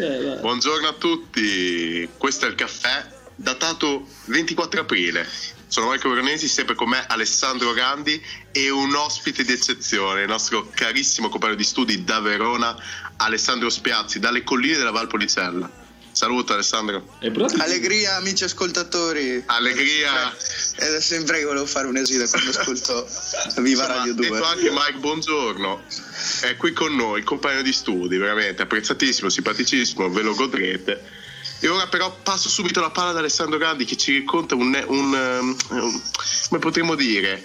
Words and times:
Eh, 0.00 0.38
Buongiorno 0.40 0.88
a 0.88 0.94
tutti, 0.94 2.08
questo 2.16 2.46
è 2.46 2.48
il 2.48 2.54
caffè 2.54 3.06
datato 3.34 4.06
24 4.24 4.80
aprile. 4.80 5.28
Sono 5.66 5.88
Marco 5.88 6.08
Veronesi, 6.08 6.48
sempre 6.48 6.74
con 6.74 6.88
me 6.88 7.04
Alessandro 7.06 7.74
Gandhi 7.74 8.18
e 8.50 8.70
un 8.70 8.94
ospite 8.94 9.44
di 9.44 9.52
eccezione, 9.52 10.22
il 10.22 10.28
nostro 10.28 10.70
carissimo 10.70 11.28
compagno 11.28 11.54
di 11.54 11.64
studi 11.64 12.02
da 12.02 12.18
Verona, 12.20 12.74
Alessandro 13.18 13.68
Spiazzi, 13.68 14.18
dalle 14.18 14.42
colline 14.42 14.78
della 14.78 14.90
Valpolicella. 14.90 15.70
Saluto 16.20 16.52
Alessandro. 16.52 17.02
Allegria 17.60 18.16
amici 18.16 18.44
ascoltatori. 18.44 19.42
Allegria. 19.46 20.30
Ed 20.76 20.92
è 20.92 21.00
sempre 21.00 21.38
che 21.38 21.46
volevo 21.46 21.64
fare 21.64 21.86
un 21.86 21.96
esito 21.96 22.28
quando 22.28 22.50
ascolto 22.50 23.08
Viva 23.62 23.84
Insomma, 23.84 23.86
Radio 23.86 24.12
2. 24.12 24.28
detto 24.28 24.44
anche 24.44 24.70
Mike 24.70 24.98
Buongiorno, 24.98 25.82
è 26.42 26.58
qui 26.58 26.74
con 26.74 26.94
noi, 26.94 27.22
compagno 27.22 27.62
di 27.62 27.72
studi, 27.72 28.18
veramente 28.18 28.60
apprezzatissimo, 28.60 29.30
simpaticissimo, 29.30 30.10
ve 30.10 30.20
lo 30.20 30.34
godrete. 30.34 31.02
E 31.60 31.68
ora 31.68 31.86
però 31.86 32.14
passo 32.22 32.50
subito 32.50 32.80
la 32.80 32.90
palla 32.90 33.10
ad 33.10 33.16
Alessandro 33.16 33.56
Gandhi 33.56 33.86
che 33.86 33.96
ci 33.96 34.18
racconta 34.18 34.54
un, 34.54 34.78
un, 34.88 35.14
um, 35.14 35.56
um, 35.70 36.02
come 36.48 36.60
potremmo 36.60 36.96
dire, 36.96 37.42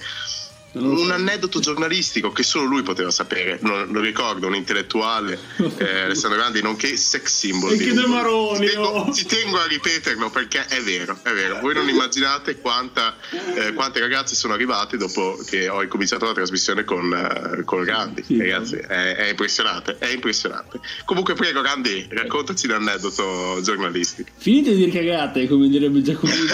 un 0.75 1.11
aneddoto 1.11 1.59
giornalistico 1.59 2.31
che 2.31 2.43
solo 2.43 2.65
lui 2.65 2.84
poteva 2.84 3.11
sapere, 3.11 3.59
lo, 3.61 3.85
lo 3.85 4.02
ricordo, 4.02 4.47
un 4.47 4.55
intellettuale, 4.55 5.40
eh, 5.77 6.01
Alessandro 6.01 6.40
Grandi, 6.40 6.62
nonché 6.62 6.95
sex 6.98 7.27
symbol. 7.27 7.73
E 7.73 7.77
che. 7.77 7.93
De 7.93 8.05
Maroni, 8.05 8.67
Ci 8.67 8.73
tengo, 8.73 8.87
oh. 8.87 9.13
ci 9.13 9.26
tengo 9.26 9.57
a 9.57 9.65
ripeterlo 9.65 10.29
perché 10.29 10.65
è 10.65 10.82
vero, 10.82 11.17
è 11.21 11.32
vero. 11.32 11.59
Voi 11.62 11.73
non 11.73 11.87
immaginate 11.87 12.59
quanta, 12.59 13.15
eh, 13.55 13.73
quante 13.73 13.99
ragazze 13.99 14.35
sono 14.35 14.54
arrivate 14.54 14.98
dopo 14.98 15.40
che 15.45 15.70
ho 15.70 15.82
incominciato 15.82 16.26
la 16.26 16.34
trasmissione 16.34 16.84
con, 16.84 17.13
eh, 17.13 17.63
con 17.63 17.84
Grandi. 17.84 18.23
Sì. 18.23 18.37
Ragazzi, 18.37 18.76
è, 18.76 19.15
è 19.15 19.29
impressionante, 19.29 19.98
è 19.98 20.07
impressionante. 20.07 20.79
Comunque 21.05 21.34
prego 21.34 21.62
Grandi, 21.62 22.05
raccontaci 22.10 22.67
l'aneddoto 22.67 23.62
giornalistico. 23.62 24.29
Finite 24.37 24.71
di 24.71 24.77
dire 24.77 24.91
cagate, 24.91 25.48
come 25.48 25.70
direbbe 25.70 26.01
Giacomino. 26.01 26.54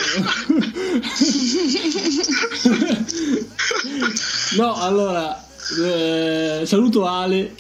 no, 4.58 4.76
allora, 4.76 5.45
eh, 5.84 6.66
saluto 6.66 7.06
Ale. 7.06 7.56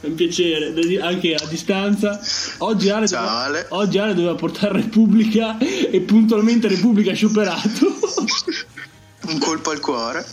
È 0.00 0.06
un 0.06 0.14
piacere, 0.14 0.74
anche 1.00 1.34
a 1.34 1.46
distanza. 1.46 2.20
Oggi 2.58 2.90
Ale, 2.90 3.08
Ciao, 3.08 3.22
doveva, 3.22 3.40
Ale. 3.42 3.66
oggi 3.70 3.98
Ale 3.98 4.14
doveva 4.14 4.34
portare 4.34 4.74
Repubblica 4.74 5.58
e 5.58 6.00
puntualmente 6.00 6.68
Repubblica 6.68 7.12
ha 7.12 7.14
scioperato. 7.14 7.98
Un 9.28 9.38
colpo 9.38 9.70
al 9.70 9.80
cuore. 9.80 10.24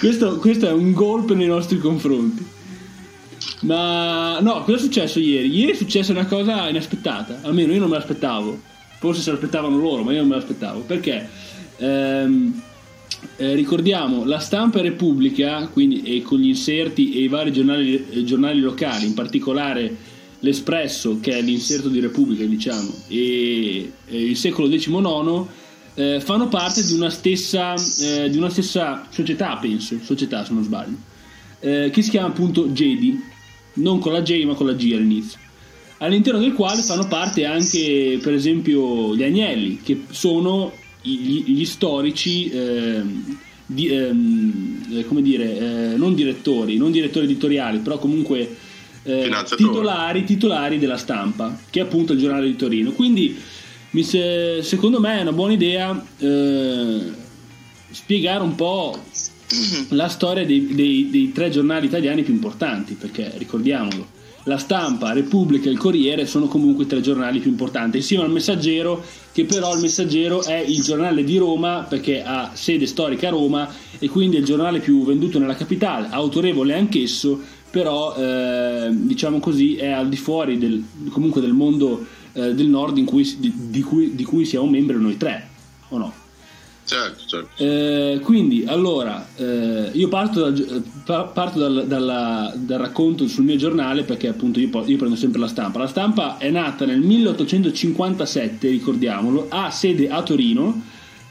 questo, 0.00 0.38
questo 0.38 0.66
è 0.66 0.72
un 0.72 0.92
golpe 0.92 1.34
nei 1.34 1.46
nostri 1.46 1.78
confronti. 1.78 2.44
Ma 3.60 4.40
no, 4.40 4.62
cosa 4.64 4.76
è 4.76 4.80
successo 4.80 5.20
ieri? 5.20 5.48
Ieri 5.48 5.72
è 5.72 5.74
successa 5.76 6.10
una 6.10 6.26
cosa 6.26 6.68
inaspettata, 6.68 7.40
almeno 7.42 7.72
io 7.72 7.80
non 7.80 7.90
me 7.90 7.96
l'aspettavo. 7.96 8.60
Forse 8.98 9.20
se 9.20 9.30
l'aspettavano 9.30 9.78
loro, 9.78 10.02
ma 10.02 10.12
io 10.12 10.18
non 10.18 10.28
me 10.28 10.34
l'aspettavo. 10.34 10.80
Perché? 10.80 11.28
Ehm, 11.76 12.60
eh, 13.36 13.54
ricordiamo 13.54 14.24
la 14.24 14.38
stampa 14.38 14.80
Repubblica, 14.80 15.68
quindi 15.68 16.02
e 16.02 16.22
con 16.22 16.38
gli 16.38 16.48
inserti 16.48 17.14
e 17.14 17.20
i 17.20 17.28
vari 17.28 17.52
giornali, 17.52 18.06
eh, 18.10 18.24
giornali 18.24 18.60
locali, 18.60 19.06
in 19.06 19.14
particolare 19.14 19.96
l'Espresso, 20.40 21.18
che 21.20 21.38
è 21.38 21.42
l'inserto 21.42 21.88
di 21.88 22.00
Repubblica, 22.00 22.44
diciamo, 22.44 22.92
e, 23.08 23.92
e 24.06 24.22
il 24.24 24.36
secolo 24.36 24.68
XIX, 24.68 25.46
eh, 25.94 26.20
fanno 26.20 26.48
parte 26.48 26.84
di 26.84 26.92
una 26.92 27.10
stessa, 27.10 27.74
eh, 28.00 28.30
di 28.30 28.38
una 28.38 28.50
stessa 28.50 29.06
società, 29.10 29.56
penso, 29.56 29.96
società 30.02 30.44
se 30.44 30.52
non 30.52 30.62
sbaglio, 30.62 30.96
eh, 31.60 31.90
che 31.92 32.02
si 32.02 32.10
chiama 32.10 32.28
appunto 32.28 32.68
Jedi, 32.68 33.20
non 33.74 33.98
con 33.98 34.12
la 34.12 34.22
J 34.22 34.44
ma 34.44 34.54
con 34.54 34.66
la 34.66 34.74
G 34.74 34.92
all'inizio. 34.94 35.38
All'interno 35.98 36.38
del 36.38 36.52
quale 36.52 36.82
fanno 36.82 37.08
parte 37.08 37.44
anche, 37.44 38.20
per 38.22 38.32
esempio, 38.32 39.16
gli 39.16 39.24
Agnelli, 39.24 39.80
che 39.82 40.04
sono 40.10 40.72
gli, 41.02 41.44
gli 41.46 41.64
storici, 41.64 42.48
ehm, 42.50 43.38
di- 43.66 43.88
ehm, 43.88 44.86
eh, 44.98 45.04
come 45.04 45.22
dire, 45.22 45.92
eh, 45.92 45.96
non 45.96 46.14
direttori, 46.14 46.76
non 46.76 46.90
direttori 46.90 47.26
editoriali, 47.26 47.78
però 47.78 47.98
comunque 47.98 48.56
eh, 49.04 49.28
titolari, 49.56 50.24
titolari 50.24 50.78
della 50.78 50.96
stampa, 50.98 51.58
che 51.70 51.80
è 51.80 51.82
appunto 51.82 52.12
il 52.12 52.18
giornale 52.18 52.46
di 52.46 52.56
Torino. 52.56 52.90
Quindi, 52.92 53.36
se- 54.02 54.60
secondo 54.62 55.00
me 55.00 55.18
è 55.18 55.22
una 55.22 55.32
buona 55.32 55.52
idea 55.54 56.06
eh, 56.18 57.00
spiegare 57.90 58.42
un 58.42 58.54
po' 58.54 58.98
la 59.90 60.08
storia 60.08 60.44
dei, 60.44 60.74
dei- 60.74 61.08
dei 61.10 61.32
tre 61.32 61.48
giornali 61.48 61.86
italiani 61.86 62.22
più 62.22 62.34
importanti, 62.34 62.94
perché 62.94 63.32
ricordiamolo, 63.38 64.06
la 64.48 64.58
stampa, 64.58 65.12
Repubblica 65.12 65.68
e 65.68 65.72
il 65.72 65.78
Corriere 65.78 66.26
sono 66.26 66.46
comunque 66.46 66.84
i 66.84 66.86
tre 66.86 67.00
giornali 67.00 67.38
più 67.38 67.50
importanti, 67.50 67.98
insieme 67.98 68.24
al 68.24 68.30
Messaggero, 68.30 69.04
che 69.30 69.44
però 69.44 69.74
il 69.74 69.80
Messaggero 69.80 70.42
è 70.42 70.56
il 70.56 70.82
giornale 70.82 71.22
di 71.22 71.36
Roma 71.36 71.86
perché 71.88 72.22
ha 72.24 72.50
sede 72.54 72.86
storica 72.86 73.28
a 73.28 73.30
Roma 73.30 73.68
e 73.98 74.08
quindi 74.08 74.36
è 74.36 74.38
il 74.40 74.44
giornale 74.44 74.80
più 74.80 75.04
venduto 75.04 75.38
nella 75.38 75.54
capitale, 75.54 76.08
autorevole 76.10 76.74
anch'esso, 76.74 77.38
però 77.70 78.16
eh, 78.16 78.88
diciamo 78.90 79.38
così 79.38 79.76
è 79.76 79.90
al 79.90 80.08
di 80.08 80.16
fuori 80.16 80.58
del, 80.58 80.82
comunque 81.10 81.40
del 81.40 81.52
mondo 81.52 82.06
eh, 82.32 82.54
del 82.54 82.66
nord 82.66 83.02
cui, 83.04 83.36
di, 83.38 83.52
di 83.54 83.82
cui, 83.82 84.14
di 84.14 84.24
cui 84.24 84.44
siamo 84.44 84.66
membri 84.66 84.98
noi 84.98 85.16
tre, 85.16 85.46
o 85.90 85.98
no? 85.98 86.26
Certo, 86.88 87.26
certo. 87.26 87.62
Eh, 87.62 88.18
quindi, 88.22 88.64
allora, 88.66 89.28
eh, 89.36 89.90
io 89.92 90.08
parto, 90.08 90.48
dal, 90.48 90.82
pa- 91.04 91.24
parto 91.24 91.58
dal, 91.58 91.86
dalla- 91.86 92.50
dal 92.56 92.78
racconto 92.78 93.28
sul 93.28 93.44
mio 93.44 93.56
giornale 93.56 94.04
perché 94.04 94.28
appunto 94.28 94.58
io, 94.58 94.70
io 94.86 94.96
prendo 94.96 95.14
sempre 95.14 95.38
la 95.38 95.48
stampa. 95.48 95.80
La 95.80 95.86
stampa 95.86 96.38
è 96.38 96.48
nata 96.48 96.86
nel 96.86 97.00
1857, 97.00 98.70
ricordiamolo, 98.70 99.48
ha 99.50 99.70
sede 99.70 100.08
a 100.08 100.22
Torino 100.22 100.82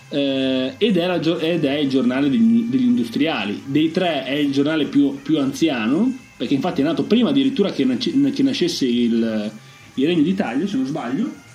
eh, 0.10 0.76
ed, 0.78 0.96
è 0.96 1.08
la 1.08 1.20
ed 1.40 1.66
è 1.66 1.78
il 1.78 1.90
giornale 1.90 2.30
degli, 2.30 2.66
degli 2.70 2.86
industriali. 2.86 3.64
Dei 3.66 3.92
tre 3.92 4.26
è 4.26 4.34
il 4.34 4.52
giornale 4.52 4.86
più, 4.86 5.20
più 5.24 5.40
anziano 5.40 6.26
perché 6.38 6.54
infatti 6.54 6.82
è 6.82 6.84
nato 6.84 7.04
prima 7.04 7.30
addirittura 7.30 7.72
che 7.72 7.84
nascesse 7.84 8.86
il, 8.86 9.52
il 9.96 10.06
Regno 10.06 10.22
d'Italia, 10.22 10.68
se 10.68 10.78
non 10.78 10.86
sbaglio. 10.86 11.46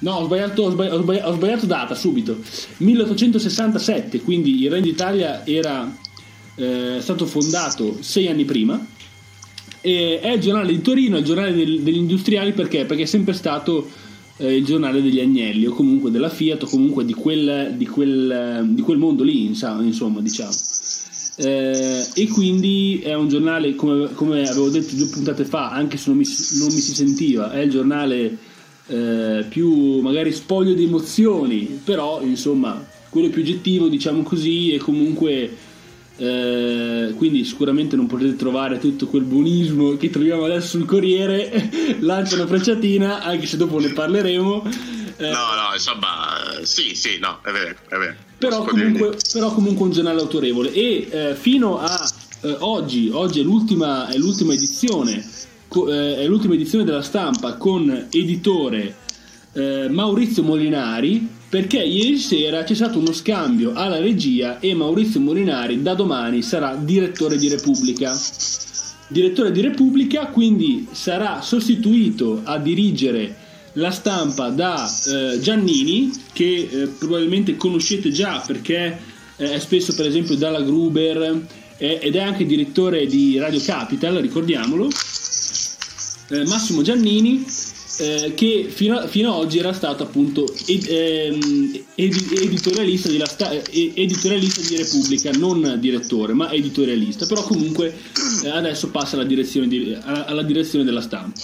No, 0.00 0.12
ho 0.12 0.24
sbagliato, 0.26 0.62
ho 0.62 0.70
sbagli- 0.70 0.92
ho 0.92 1.00
sbagli- 1.02 1.22
ho 1.24 1.32
sbagliato 1.34 1.66
data 1.66 1.94
subito. 1.94 2.38
1867, 2.78 4.20
quindi 4.22 4.62
il 4.62 4.70
Regno 4.70 4.84
d'Italia 4.84 5.44
era 5.46 5.92
eh, 6.54 6.96
stato 7.00 7.26
fondato 7.26 7.98
sei 8.00 8.28
anni 8.28 8.44
prima. 8.44 8.84
E 9.80 10.18
è 10.20 10.32
il 10.32 10.40
giornale 10.40 10.72
di 10.72 10.80
Torino, 10.82 11.18
il 11.18 11.24
giornale 11.24 11.54
del- 11.54 11.80
degli 11.82 11.96
industriali 11.96 12.52
perché? 12.52 12.84
Perché 12.84 13.04
è 13.04 13.06
sempre 13.06 13.32
stato 13.32 13.88
eh, 14.38 14.56
il 14.56 14.64
giornale 14.64 15.02
degli 15.02 15.20
Agnelli 15.20 15.66
o 15.66 15.72
comunque 15.72 16.10
della 16.10 16.28
Fiat 16.28 16.62
o 16.64 16.66
comunque 16.66 17.04
di 17.04 17.12
quel, 17.12 17.74
di 17.76 17.86
quel, 17.86 18.66
di 18.70 18.82
quel 18.82 18.98
mondo 18.98 19.22
lì, 19.24 19.46
insomma, 19.46 20.20
diciamo. 20.20 20.52
Eh, 21.40 22.04
e 22.14 22.26
quindi 22.28 23.00
è 23.02 23.14
un 23.14 23.28
giornale, 23.28 23.74
come, 23.76 24.12
come 24.14 24.48
avevo 24.48 24.68
detto 24.70 24.96
due 24.96 25.06
puntate 25.08 25.44
fa, 25.44 25.70
anche 25.70 25.96
se 25.96 26.08
non 26.08 26.18
mi, 26.18 26.24
non 26.58 26.66
mi 26.66 26.80
si 26.80 26.94
sentiva, 26.94 27.52
è 27.52 27.60
il 27.60 27.70
giornale 27.70 28.38
eh, 28.88 29.44
più 29.48 30.00
magari 30.00 30.32
spoglio 30.32 30.72
di 30.72 30.84
emozioni, 30.84 31.80
però 31.84 32.20
insomma 32.22 32.84
quello 33.08 33.28
più 33.28 33.42
oggettivo, 33.42 33.88
diciamo 33.88 34.22
così, 34.22 34.72
e 34.72 34.78
comunque 34.78 35.56
eh, 36.16 37.14
quindi 37.16 37.44
sicuramente 37.44 37.94
non 37.96 38.06
potete 38.06 38.34
trovare 38.36 38.78
tutto 38.78 39.06
quel 39.06 39.22
buonismo 39.22 39.96
che 39.96 40.10
troviamo 40.10 40.44
adesso 40.44 40.68
sul 40.78 40.84
Corriere, 40.84 41.70
lancia 42.00 42.34
una 42.34 42.46
frecciatina, 42.46 43.22
anche 43.22 43.46
se 43.46 43.56
dopo 43.56 43.78
ne 43.78 43.90
parleremo. 43.92 44.64
eh, 45.18 45.30
No, 45.30 45.54
no, 45.54 45.74
insomma, 45.74 46.60
sì, 46.62 46.94
sì, 46.94 47.18
no, 47.18 47.38
è 47.44 47.50
vero, 47.50 47.76
è 47.88 47.96
vero. 47.96 48.14
però 48.38 48.64
comunque, 48.64 49.16
però 49.32 49.52
comunque 49.52 49.84
un 49.86 49.92
giornale 49.92 50.20
autorevole 50.20 50.72
e 50.72 51.08
eh, 51.10 51.34
fino 51.34 51.78
a 51.78 52.10
oggi, 52.60 53.10
oggi 53.12 53.40
è 53.40 53.42
l'ultima, 53.42 54.08
è 54.08 54.16
l'ultima 54.16 54.52
edizione 54.52 55.24
è 55.68 56.26
l'ultima 56.26 56.54
edizione 56.54 56.84
della 56.84 57.02
stampa 57.02 57.54
con 57.54 58.06
editore 58.10 58.96
eh, 59.52 59.88
Maurizio 59.88 60.42
Molinari 60.42 61.36
perché 61.48 61.78
ieri 61.82 62.18
sera 62.18 62.64
c'è 62.64 62.74
stato 62.74 62.98
uno 62.98 63.12
scambio 63.12 63.72
alla 63.74 63.98
regia 63.98 64.60
e 64.60 64.74
Maurizio 64.74 65.20
Molinari 65.20 65.82
da 65.82 65.94
domani 65.94 66.42
sarà 66.42 66.74
direttore 66.74 67.36
di 67.36 67.48
Repubblica 67.48 68.14
direttore 69.08 69.50
di 69.50 69.62
Repubblica, 69.62 70.26
quindi 70.26 70.86
sarà 70.92 71.40
sostituito 71.40 72.42
a 72.44 72.58
dirigere 72.58 73.46
la 73.72 73.90
stampa 73.90 74.50
da 74.50 74.86
eh, 74.86 75.40
Giannini, 75.40 76.10
che 76.32 76.68
eh, 76.70 76.86
probabilmente 76.86 77.56
conoscete 77.56 78.10
già 78.10 78.42
perché 78.46 78.98
eh, 79.36 79.52
è 79.52 79.58
spesso 79.58 79.94
per 79.94 80.06
esempio 80.06 80.36
dalla 80.36 80.60
Gruber 80.60 81.46
eh, 81.78 81.98
ed 82.02 82.16
è 82.16 82.20
anche 82.20 82.44
direttore 82.44 83.06
di 83.06 83.38
Radio 83.38 83.60
Capital, 83.60 84.16
ricordiamolo. 84.16 84.88
Eh, 86.30 86.46
Massimo 86.46 86.82
Giannini 86.82 87.44
eh, 88.00 88.32
che 88.34 88.66
fino, 88.68 89.06
fino, 89.06 89.32
ad 89.32 89.40
oggi 89.40 89.58
era 89.58 89.72
stato 89.72 90.02
appunto 90.02 90.46
ed, 90.66 90.86
ehm, 90.88 91.84
ed, 91.94 92.14
editorialista, 92.32 93.08
di 93.08 93.20
sta, 93.24 93.50
editorialista, 93.50 94.60
di 94.68 94.76
Repubblica, 94.76 95.30
non 95.32 95.76
direttore, 95.80 96.32
ma 96.32 96.52
editorialista, 96.52 97.26
però 97.26 97.42
comunque 97.42 97.96
eh, 98.44 98.48
adesso 98.50 98.90
passa 98.90 99.16
alla 99.16 99.24
direzione, 99.24 99.68
di, 99.68 99.96
alla, 100.00 100.26
alla 100.26 100.42
direzione 100.42 100.84
della 100.84 101.00
stampa. 101.00 101.40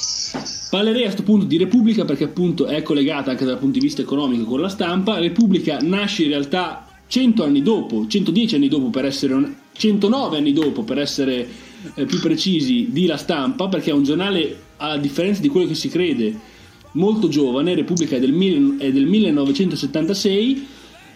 Parlerei 0.70 1.02
a 1.02 1.04
questo 1.04 1.22
punto 1.22 1.46
di 1.46 1.56
Repubblica 1.56 2.04
perché 2.04 2.24
appunto 2.24 2.66
è 2.66 2.82
collegata 2.82 3.30
anche 3.30 3.44
dal 3.44 3.58
punto 3.58 3.78
di 3.78 3.84
vista 3.84 4.02
economico 4.02 4.44
con 4.44 4.60
la 4.60 4.68
stampa. 4.68 5.18
Repubblica 5.18 5.78
nasce 5.80 6.24
in 6.24 6.28
realtà 6.28 6.86
100 7.06 7.44
anni 7.44 7.62
dopo, 7.62 8.06
110 8.06 8.56
anni 8.56 8.68
dopo 8.68 8.90
per 8.90 9.04
essere 9.04 9.62
109 9.76 10.36
anni 10.36 10.52
dopo 10.52 10.82
per 10.82 10.98
essere 10.98 11.46
eh, 11.94 12.04
più 12.04 12.20
precisi 12.20 12.88
di 12.90 13.06
La 13.06 13.16
Stampa 13.16 13.68
perché 13.68 13.90
è 13.90 13.92
un 13.92 14.04
giornale 14.04 14.63
a 14.76 14.96
differenza 14.98 15.40
di 15.40 15.48
quello 15.48 15.66
che 15.66 15.74
si 15.74 15.88
crede 15.88 16.52
molto 16.92 17.28
giovane, 17.28 17.74
Repubblica 17.74 18.16
è 18.16 18.20
del, 18.20 18.32
mil, 18.32 18.76
è 18.78 18.90
del 18.92 19.06
1976 19.06 20.68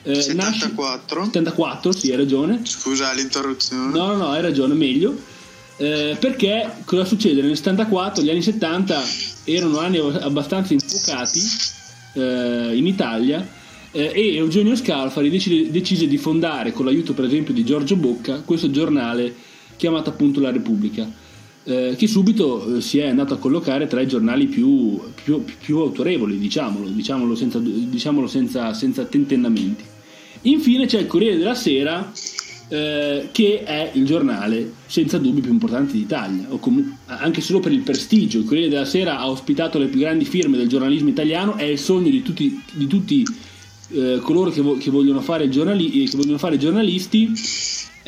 eh, 0.03 0.23
74 0.23 1.17
nasce, 1.17 1.31
74, 1.33 1.93
sì, 1.93 2.11
hai 2.11 2.17
ragione. 2.17 2.61
Scusa 2.65 3.13
l'interruzione. 3.13 3.93
No, 3.93 4.07
no, 4.07 4.17
no, 4.17 4.29
hai 4.31 4.41
ragione, 4.41 4.75
meglio. 4.75 5.17
Eh, 5.77 6.17
perché 6.19 6.71
cosa 6.85 7.05
succede? 7.05 7.43
Nel 7.43 7.57
74, 7.57 8.23
gli 8.23 8.31
anni 8.31 8.43
70 8.43 9.03
erano 9.45 9.79
anni 9.79 9.99
abbastanza 9.99 10.73
infuocati 10.73 11.41
eh, 12.15 12.71
in 12.75 12.87
Italia 12.87 13.47
eh, 13.93 14.13
e 14.15 14.37
Eugenio 14.37 14.75
Scalfari 14.75 15.31
decise, 15.31 15.71
decise, 15.71 16.07
di 16.07 16.19
fondare, 16.19 16.73
con 16.73 16.85
l'aiuto 16.85 17.15
per 17.15 17.25
esempio 17.25 17.55
di 17.55 17.65
Giorgio 17.65 17.97
Bocca, 17.97 18.41
questo 18.41 18.71
giornale 18.71 19.35
chiamato 19.77 20.11
appunto 20.11 20.41
La 20.41 20.51
Repubblica, 20.51 21.09
eh, 21.69 21.97
che 21.99 22.07
subito 22.07 22.77
eh, 22.77 22.81
si 22.81 22.99
è 22.99 23.09
andato 23.09 23.35
a 23.35 23.37
collocare 23.37 23.87
tra 23.87 24.01
i 24.01 24.09
giornali 24.09 24.47
più, 24.47 24.99
più, 25.23 25.45
più 25.45 25.77
autorevoli, 25.77 26.39
diciamolo, 26.39 26.89
diciamolo, 26.89 27.35
senza, 27.35 27.59
diciamolo 27.59 28.27
senza, 28.27 28.73
senza 28.73 29.05
tentennamenti. 29.05 29.85
Infine 30.43 30.87
c'è 30.87 31.01
il 31.01 31.07
Corriere 31.07 31.37
della 31.37 31.55
Sera, 31.55 32.11
eh, 32.69 33.29
che 33.33 33.65
è 33.65 33.91
il 33.93 34.07
giornale 34.07 34.73
senza 34.87 35.19
dubbio 35.19 35.43
più 35.43 35.53
importante 35.53 35.93
d'Italia, 35.93 36.47
o 36.49 36.59
comunque, 36.59 36.97
anche 37.05 37.43
solo 37.43 37.61
per 37.61 37.73
il 37.73 37.81
prestigio. 37.81 38.39
Il 38.39 38.47
Corriere 38.47 38.71
della 38.71 38.87
Sera 38.87 39.19
ha 39.19 39.29
ospitato 39.29 39.79
le 39.79 39.89
più 39.89 40.01
grandi 40.01 40.25
firme 40.25 40.57
del 40.57 40.69
giornalismo 40.69 41.11
italiano, 41.11 41.57
è 41.57 41.65
il 41.65 41.79
sogno 41.79 42.09
di 42.09 42.23
tutti, 42.23 42.63
di 42.73 42.87
tutti 42.87 43.27
eh, 43.91 44.21
coloro 44.23 44.51
che, 44.51 44.63
vo- 44.63 44.79
che, 44.79 44.91
vogliono 44.91 45.23
giornali- 45.49 46.05
che, 46.07 46.17
vogliono 46.17 46.39
fare 46.39 46.57
giornalisti 46.57 47.31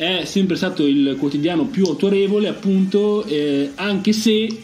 è 0.01 0.25
sempre 0.25 0.55
stato 0.55 0.87
il 0.87 1.15
quotidiano 1.19 1.65
più 1.65 1.85
autorevole 1.85 2.47
appunto 2.47 3.23
eh, 3.23 3.73
anche 3.75 4.13
se 4.13 4.63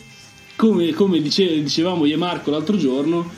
come, 0.55 0.93
come 0.93 1.21
dice- 1.21 1.61
dicevamo 1.61 2.07
io 2.07 2.15
e 2.15 2.17
Marco 2.17 2.49
l'altro 2.49 2.75
giorno 2.75 3.31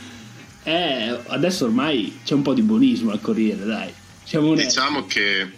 è, 0.63 1.19
adesso 1.27 1.65
ormai 1.65 2.19
c'è 2.23 2.35
un 2.35 2.41
po' 2.41 2.53
di 2.53 2.61
buonismo 2.61 3.11
al 3.11 3.19
Corriere 3.19 3.65
dai. 3.65 3.91
Diciamo 4.63 5.05
che 5.07 5.51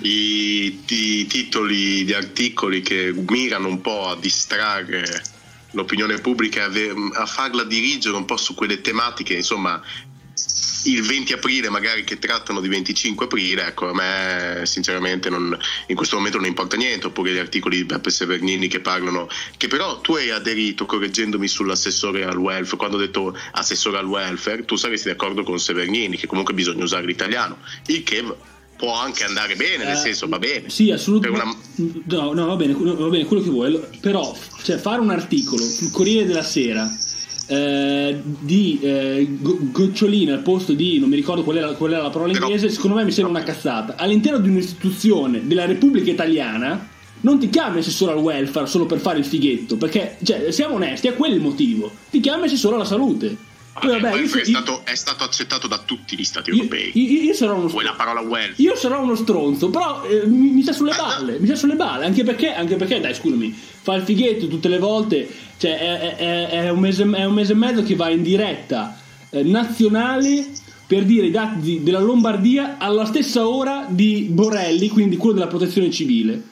i, 0.00 0.82
i 0.86 1.26
titoli 1.26 2.04
di 2.04 2.14
articoli 2.14 2.80
che 2.80 3.12
mirano 3.28 3.68
un 3.68 3.82
po' 3.82 4.08
a 4.08 4.16
distrarre 4.16 5.04
l'opinione 5.72 6.16
pubblica 6.20 6.70
a 7.12 7.26
farla 7.26 7.64
dirigere 7.64 8.16
un 8.16 8.24
po' 8.24 8.38
su 8.38 8.54
quelle 8.54 8.80
tematiche 8.80 9.34
insomma 9.34 9.82
il 10.84 11.02
20 11.02 11.32
aprile 11.34 11.68
magari 11.68 12.04
che 12.04 12.18
trattano 12.18 12.60
di 12.60 12.68
25 12.68 13.26
aprile, 13.26 13.66
ecco, 13.66 13.88
a 13.88 13.94
me 13.94 14.62
sinceramente 14.64 15.30
non, 15.30 15.56
in 15.86 15.96
questo 15.96 16.16
momento 16.16 16.38
non 16.38 16.46
importa 16.46 16.76
niente, 16.76 17.06
oppure 17.06 17.32
gli 17.32 17.38
articoli 17.38 17.76
di 17.76 17.84
Beppe 17.84 18.10
Severnini 18.10 18.68
che 18.68 18.80
parlano, 18.80 19.28
che 19.56 19.68
però 19.68 20.00
tu 20.00 20.14
hai 20.14 20.30
aderito 20.30 20.86
correggendomi 20.86 21.46
sull'assessore 21.46 22.24
al 22.24 22.36
welfare, 22.36 22.76
quando 22.76 22.96
ho 22.96 23.00
detto 23.00 23.36
assessore 23.52 23.98
al 23.98 24.06
welfare, 24.06 24.64
tu 24.64 24.76
saresti 24.76 25.08
d'accordo 25.08 25.42
con 25.42 25.58
Severnini 25.58 26.16
che 26.16 26.26
comunque 26.26 26.54
bisogna 26.54 26.82
usare 26.82 27.06
l'italiano, 27.06 27.58
il 27.86 28.02
che 28.02 28.24
può 28.76 28.94
anche 28.94 29.22
andare 29.22 29.54
bene, 29.54 29.84
nel 29.84 29.94
eh, 29.94 30.00
senso 30.00 30.26
va 30.26 30.40
bene. 30.40 30.68
Sì, 30.68 30.90
assolutamente. 30.90 31.56
Una... 31.76 32.00
No, 32.06 32.32
no, 32.32 32.46
va 32.46 32.56
bene, 32.56 32.74
va 32.74 33.08
bene 33.08 33.24
quello 33.26 33.42
che 33.42 33.50
vuoi, 33.50 33.80
però 34.00 34.36
cioè, 34.64 34.76
fare 34.78 35.00
un 35.00 35.10
articolo 35.10 35.62
sul 35.62 35.92
Corriere 35.92 36.26
della 36.26 36.42
Sera 36.42 36.90
eh, 37.52 38.22
di 38.24 38.78
eh, 38.80 39.28
gocciolina 39.38 40.32
al 40.32 40.40
posto 40.40 40.72
di 40.72 40.98
non 40.98 41.10
mi 41.10 41.16
ricordo 41.16 41.42
qual 41.42 41.58
era, 41.58 41.72
qual 41.72 41.92
era 41.92 42.02
la 42.02 42.08
parola 42.08 42.32
inglese 42.32 42.70
secondo 42.70 42.96
me 42.96 43.04
mi 43.04 43.10
sembra 43.12 43.34
una 43.36 43.44
cazzata. 43.44 43.96
All'interno 43.96 44.38
di 44.38 44.48
un'istituzione 44.48 45.46
della 45.46 45.66
Repubblica 45.66 46.10
Italiana 46.10 46.88
non 47.20 47.38
ti 47.38 47.50
chiami 47.50 47.80
assessore 47.80 48.12
al 48.12 48.18
welfare 48.18 48.66
solo 48.66 48.86
per 48.86 49.00
fare 49.00 49.18
il 49.18 49.26
fighetto 49.26 49.76
perché 49.76 50.16
cioè, 50.22 50.50
siamo 50.50 50.76
onesti 50.76 51.08
è 51.08 51.14
quello 51.14 51.34
il 51.34 51.42
motivo. 51.42 51.90
Ti 52.10 52.20
chiami 52.20 52.46
assessore 52.46 52.76
alla 52.76 52.86
salute 52.86 53.36
Vabbè, 53.74 54.00
vabbè, 54.00 54.16
io, 54.18 54.38
è, 54.38 54.44
stato, 54.44 54.82
è, 54.84 54.94
stato, 54.94 55.24
accettato 55.24 55.66
da 55.66 55.78
tutti 55.78 56.16
gli 56.16 56.24
stati 56.24 56.50
europei. 56.50 56.90
Io, 56.94 57.22
io, 57.22 57.34
sarò 57.34 57.56
uno 57.56 57.68
Vuoi 57.68 57.84
la 57.84 57.94
parola 57.94 58.20
welfare? 58.20 58.54
Io 58.56 58.76
sarò 58.76 59.02
uno 59.02 59.14
stronzo, 59.14 59.70
però 59.70 60.04
eh, 60.04 60.26
mi, 60.26 60.50
mi 60.50 60.62
sta 60.62 60.72
sulle 60.72 60.94
balle. 60.94 61.38
Mi 61.38 61.46
sta 61.46 61.56
sulle 61.56 61.74
balle, 61.74 62.04
anche 62.04 62.22
perché, 62.22 62.52
anche 62.52 62.76
perché, 62.76 63.00
dai, 63.00 63.14
scusami, 63.14 63.58
fa 63.82 63.94
il 63.94 64.02
fighetto 64.02 64.46
tutte 64.46 64.68
le 64.68 64.78
volte. 64.78 65.26
Cioè, 65.56 65.78
è, 65.78 66.16
è, 66.16 66.48
è, 66.48 66.68
un, 66.70 66.80
mese, 66.80 67.02
è 67.02 67.24
un 67.24 67.32
mese 67.32 67.52
e 67.52 67.56
mezzo 67.56 67.82
che 67.82 67.94
va 67.94 68.10
in 68.10 68.22
diretta 68.22 68.98
eh, 69.30 69.42
nazionale 69.42 70.50
per 70.86 71.04
dire 71.04 71.26
i 71.26 71.30
dati 71.30 71.82
della 71.82 72.00
Lombardia 72.00 72.76
alla 72.76 73.06
stessa 73.06 73.48
ora 73.48 73.86
di 73.88 74.26
Borelli, 74.28 74.88
quindi 74.88 75.16
quello 75.16 75.36
della 75.36 75.46
protezione 75.46 75.90
civile. 75.90 76.50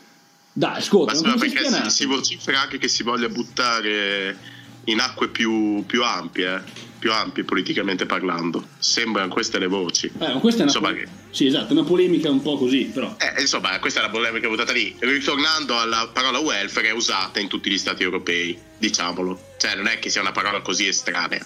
Dai, 0.53 0.79
ascolta, 0.79 1.21
ma 1.21 1.35
perché 1.35 1.65
si, 1.65 1.91
si 1.91 2.05
vocifera 2.07 2.63
anche 2.63 2.79
che 2.79 2.89
si 2.89 3.03
voglia 3.03 3.29
buttare 3.29 4.37
in 4.85 5.01
acque 5.01 5.29
più, 5.29 5.85
più 5.85 6.03
ampie. 6.03 6.89
Eh? 7.01 7.09
più 7.11 7.13
ampie 7.13 7.45
politicamente 7.45 8.07
parlando. 8.07 8.65
Sembrano 8.79 9.33
queste 9.33 9.59
le 9.59 9.67
voci. 9.67 10.07
Eh, 10.07 10.39
questa 10.39 10.61
è 10.61 10.63
una, 10.63 10.73
insomma, 10.73 10.93
po- 10.93 11.11
sì, 11.31 11.47
esatto, 11.47 11.73
una 11.73 11.83
polemica 11.83 12.31
un 12.31 12.43
po' 12.43 12.57
così, 12.59 12.85
però. 12.85 13.17
Eh, 13.19 13.41
insomma, 13.41 13.77
questa 13.81 14.01
è 14.01 14.03
la 14.03 14.11
polemica 14.11 14.47
buttata 14.47 14.73
lì. 14.73 14.95
Ritornando 14.99 15.79
alla 15.79 16.09
parola 16.13 16.39
welfare, 16.39 16.89
è 16.89 16.93
usata 16.93 17.41
in 17.41 17.49
tutti 17.49 17.71
gli 17.71 17.79
stati 17.79 18.03
europei, 18.03 18.57
diciamolo. 18.79 19.55
Cioè, 19.59 19.75
non 19.75 19.89
è 19.89 19.99
che 19.99 20.11
sia 20.11 20.21
una 20.21 20.33
parola 20.33 20.61
così 20.61 20.87
estranea. 20.87 21.45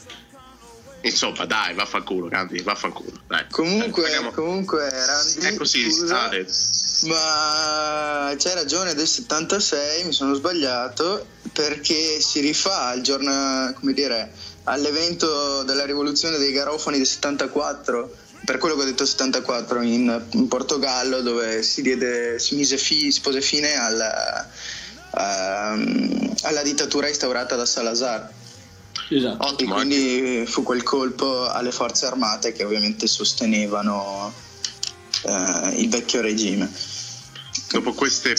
Insomma, 1.02 1.44
dai, 1.44 1.74
vaffanculo, 1.74 2.28
Randy, 2.28 2.62
vaffanculo. 2.62 3.20
Dai. 3.26 3.44
Comunque, 3.50 4.10
dai, 4.10 4.32
comunque, 4.32 4.88
Randy. 4.88 5.54
È 5.54 5.54
così, 5.54 5.90
scusa, 5.92 6.30
ma 7.06 8.34
c'hai 8.38 8.54
ragione 8.54 8.94
del 8.94 9.06
76, 9.06 10.04
mi 10.04 10.12
sono 10.12 10.32
sbagliato, 10.32 11.26
perché 11.52 12.20
si 12.20 12.40
rifà 12.40 12.88
al 12.88 13.02
giorno, 13.02 13.74
come 13.78 13.92
dire, 13.92 14.32
all'evento 14.64 15.62
della 15.62 15.84
rivoluzione 15.84 16.38
dei 16.38 16.52
garofani 16.52 16.98
del 16.98 17.06
74 17.06 18.22
per 18.44 18.58
quello 18.58 18.76
che 18.76 18.82
ho 18.82 18.84
detto 18.84 19.06
74 19.06 19.80
in, 19.80 20.22
in 20.32 20.48
Portogallo 20.48 21.22
dove 21.22 21.62
si, 21.62 21.80
diede, 21.80 22.38
si, 22.38 22.54
mise 22.56 22.76
fi, 22.76 23.10
si 23.10 23.20
pose 23.20 23.40
fine 23.40 23.74
alla, 23.74 24.46
uh, 25.10 26.34
alla 26.42 26.62
dittatura 26.62 27.08
instaurata 27.08 27.56
da 27.56 27.64
Salazar. 27.64 28.30
Esatto. 29.08 29.46
Ottimo, 29.46 29.72
e 29.72 29.76
quindi 29.76 30.44
fu 30.46 30.62
quel 30.62 30.82
colpo 30.82 31.48
alle 31.48 31.72
forze 31.72 32.06
armate 32.06 32.52
che 32.52 32.64
ovviamente 32.64 33.06
sostenevano 33.06 34.32
uh, 35.22 35.68
il 35.74 35.88
vecchio 35.88 36.20
regime. 36.20 36.70
Dopo 37.70 37.94
queste 37.94 38.34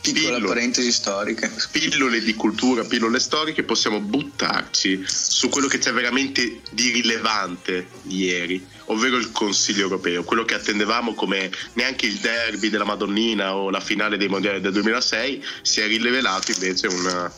Piccola 0.00 0.36
pillole, 0.36 0.46
parentesi 0.46 0.92
storica. 0.92 1.50
Pillole 1.70 2.20
di 2.20 2.34
cultura, 2.34 2.84
pillole 2.84 3.18
storiche, 3.18 3.62
possiamo 3.62 4.00
buttarci 4.00 5.04
su 5.06 5.48
quello 5.48 5.66
che 5.66 5.78
c'è 5.78 5.92
veramente 5.92 6.60
di 6.70 6.90
rilevante 6.90 7.88
ieri, 8.04 8.64
ovvero 8.86 9.16
il 9.16 9.30
Consiglio 9.32 9.82
europeo, 9.82 10.24
quello 10.24 10.44
che 10.44 10.54
attendevamo 10.54 11.14
come 11.14 11.50
neanche 11.74 12.06
il 12.06 12.16
derby 12.18 12.70
della 12.70 12.84
Madonnina 12.84 13.54
o 13.54 13.70
la 13.70 13.80
finale 13.80 14.16
dei 14.16 14.28
mondiali 14.28 14.60
del 14.60 14.72
2006, 14.72 15.44
si 15.62 15.80
è 15.80 15.86
rivelato 15.86 16.52
invece 16.52 16.86
una 16.86 17.32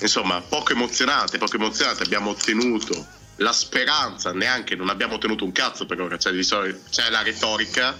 insomma 0.00 0.40
poco 0.40 0.72
emozionante, 0.72 1.38
poco 1.38 1.56
emozionante, 1.56 2.02
abbiamo 2.02 2.30
ottenuto 2.30 3.06
la 3.36 3.52
speranza, 3.52 4.32
neanche 4.32 4.74
non 4.74 4.88
abbiamo 4.88 5.14
ottenuto 5.14 5.44
un 5.44 5.52
cazzo 5.52 5.86
per 5.86 6.00
ora, 6.00 6.16
c'è, 6.16 6.32
c'è 6.32 7.10
la 7.10 7.22
retorica, 7.22 7.96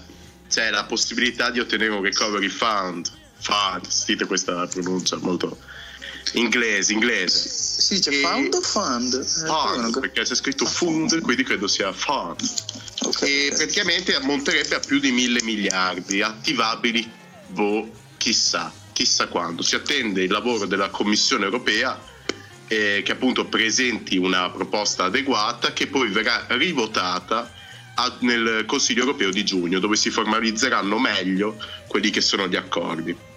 c'è 0.49 0.69
la 0.69 0.83
possibilità 0.83 1.49
di 1.49 1.59
ottenere 1.59 1.91
un 1.91 2.01
recovery 2.01 2.49
fund 2.49 3.21
Fund, 3.43 3.87
sentite 3.87 4.25
questa 4.25 4.65
pronuncia 4.67 5.17
molto 5.17 5.57
inglese, 6.33 6.93
inglese. 6.93 7.49
Si 7.49 7.95
dice 7.95 8.11
e... 8.11 8.21
Found 8.21 8.53
o 8.53 8.61
Fund? 8.61 9.25
Fund, 9.25 9.99
perché 9.99 10.21
c'è 10.21 10.35
scritto 10.35 10.65
Fund, 10.65 11.19
quindi 11.21 11.43
credo 11.43 11.67
sia 11.67 11.91
Fund. 11.91 12.41
Okay, 13.01 13.29
e 13.29 13.45
okay. 13.47 13.57
praticamente 13.57 14.15
ammonterebbe 14.15 14.75
a 14.75 14.79
più 14.79 14.99
di 14.99 15.11
mille 15.11 15.41
miliardi 15.43 16.21
attivabili, 16.21 17.09
boh, 17.47 17.91
chissà, 18.17 18.71
chissà 18.93 19.27
quando. 19.27 19.61
Si 19.61 19.75
attende 19.75 20.23
il 20.23 20.31
lavoro 20.31 20.65
della 20.65 20.89
Commissione 20.89 21.43
europea 21.43 21.99
eh, 22.67 23.01
che 23.03 23.11
appunto 23.11 23.45
presenti 23.45 24.17
una 24.17 24.49
proposta 24.49 25.05
adeguata 25.05 25.73
che 25.73 25.87
poi 25.87 26.07
verrà 26.07 26.45
rivotata 26.49 27.51
a, 27.95 28.17
nel 28.21 28.63
Consiglio 28.65 29.01
europeo 29.01 29.29
di 29.29 29.43
giugno, 29.43 29.79
dove 29.79 29.97
si 29.97 30.09
formalizzeranno 30.09 30.97
meglio 30.97 31.57
quelli 31.87 32.09
che 32.09 32.21
sono 32.21 32.47
gli 32.47 32.55
accordi. 32.55 33.31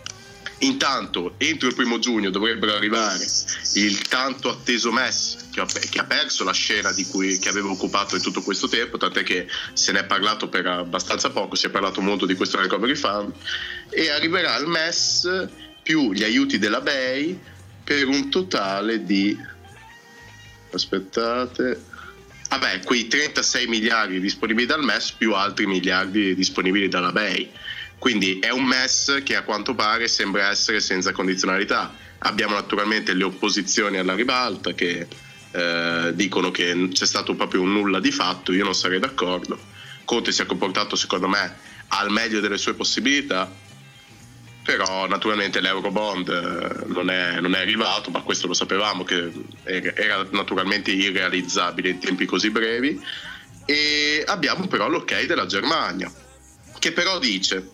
Intanto, 0.60 1.34
entro 1.36 1.68
il 1.68 1.74
primo 1.74 1.98
giugno 1.98 2.30
dovrebbero 2.30 2.74
arrivare 2.74 3.26
il 3.74 4.00
tanto 4.08 4.48
atteso 4.48 4.90
MES 4.90 5.48
che 5.52 5.60
ha, 5.60 5.66
che 5.66 5.98
ha 5.98 6.04
perso 6.04 6.44
la 6.44 6.52
scena 6.52 6.94
cui, 7.10 7.38
che 7.38 7.50
aveva 7.50 7.68
occupato 7.68 8.16
in 8.16 8.22
tutto 8.22 8.40
questo 8.40 8.66
tempo, 8.66 8.96
tant'è 8.96 9.22
che 9.22 9.46
se 9.74 9.92
ne 9.92 10.00
è 10.00 10.04
parlato 10.04 10.48
per 10.48 10.66
abbastanza 10.66 11.28
poco, 11.28 11.56
si 11.56 11.66
è 11.66 11.70
parlato 11.70 12.00
molto 12.00 12.24
di 12.24 12.34
questo 12.34 12.58
recovery 12.58 12.94
fund, 12.94 13.34
e 13.90 14.08
arriverà 14.08 14.56
il 14.56 14.66
MES 14.66 15.48
più 15.82 16.12
gli 16.12 16.24
aiuti 16.24 16.58
della 16.58 16.80
BEI 16.80 17.38
per 17.84 18.06
un 18.06 18.30
totale 18.30 19.04
di... 19.04 19.38
aspettate... 20.72 21.94
Vabbè, 22.48 22.80
quei 22.84 23.08
36 23.08 23.66
miliardi 23.66 24.20
disponibili 24.20 24.66
dal 24.66 24.82
MES 24.82 25.10
più 25.12 25.34
altri 25.34 25.66
miliardi 25.66 26.34
disponibili 26.34 26.88
dalla 26.88 27.10
BEI 27.10 27.50
quindi 27.98 28.38
è 28.38 28.50
un 28.50 28.64
MES 28.64 29.22
che 29.24 29.36
a 29.36 29.42
quanto 29.42 29.74
pare 29.74 30.06
sembra 30.08 30.50
essere 30.50 30.80
senza 30.80 31.12
condizionalità. 31.12 31.94
Abbiamo 32.18 32.54
naturalmente 32.54 33.14
le 33.14 33.24
opposizioni 33.24 33.96
alla 33.98 34.14
ribalta 34.14 34.74
che 34.74 35.06
eh, 35.50 36.10
dicono 36.14 36.50
che 36.50 36.88
c'è 36.92 37.06
stato 37.06 37.34
proprio 37.34 37.62
un 37.62 37.72
nulla 37.72 38.00
di 38.00 38.10
fatto, 38.10 38.52
io 38.52 38.64
non 38.64 38.74
sarei 38.74 38.98
d'accordo. 38.98 39.58
Conte 40.04 40.30
si 40.30 40.42
è 40.42 40.46
comportato 40.46 40.94
secondo 40.94 41.28
me 41.28 41.56
al 41.88 42.10
meglio 42.10 42.40
delle 42.40 42.58
sue 42.58 42.74
possibilità, 42.74 43.50
però 44.62 45.06
naturalmente 45.06 45.60
l'Eurobond 45.60 46.28
eh, 46.28 46.86
non 46.92 47.08
è, 47.08 47.40
non 47.40 47.54
è 47.54 47.60
arrivato, 47.60 48.10
ma 48.10 48.20
questo 48.20 48.46
lo 48.46 48.54
sapevamo 48.54 49.04
che 49.04 49.32
era 49.64 50.26
naturalmente 50.30 50.90
irrealizzabile 50.90 51.88
in 51.88 51.98
tempi 51.98 52.26
così 52.26 52.50
brevi. 52.50 53.00
E 53.64 54.22
abbiamo 54.26 54.66
però 54.68 54.88
l'ok 54.88 55.24
della 55.24 55.46
Germania, 55.46 56.12
che 56.78 56.92
però 56.92 57.18
dice 57.18 57.70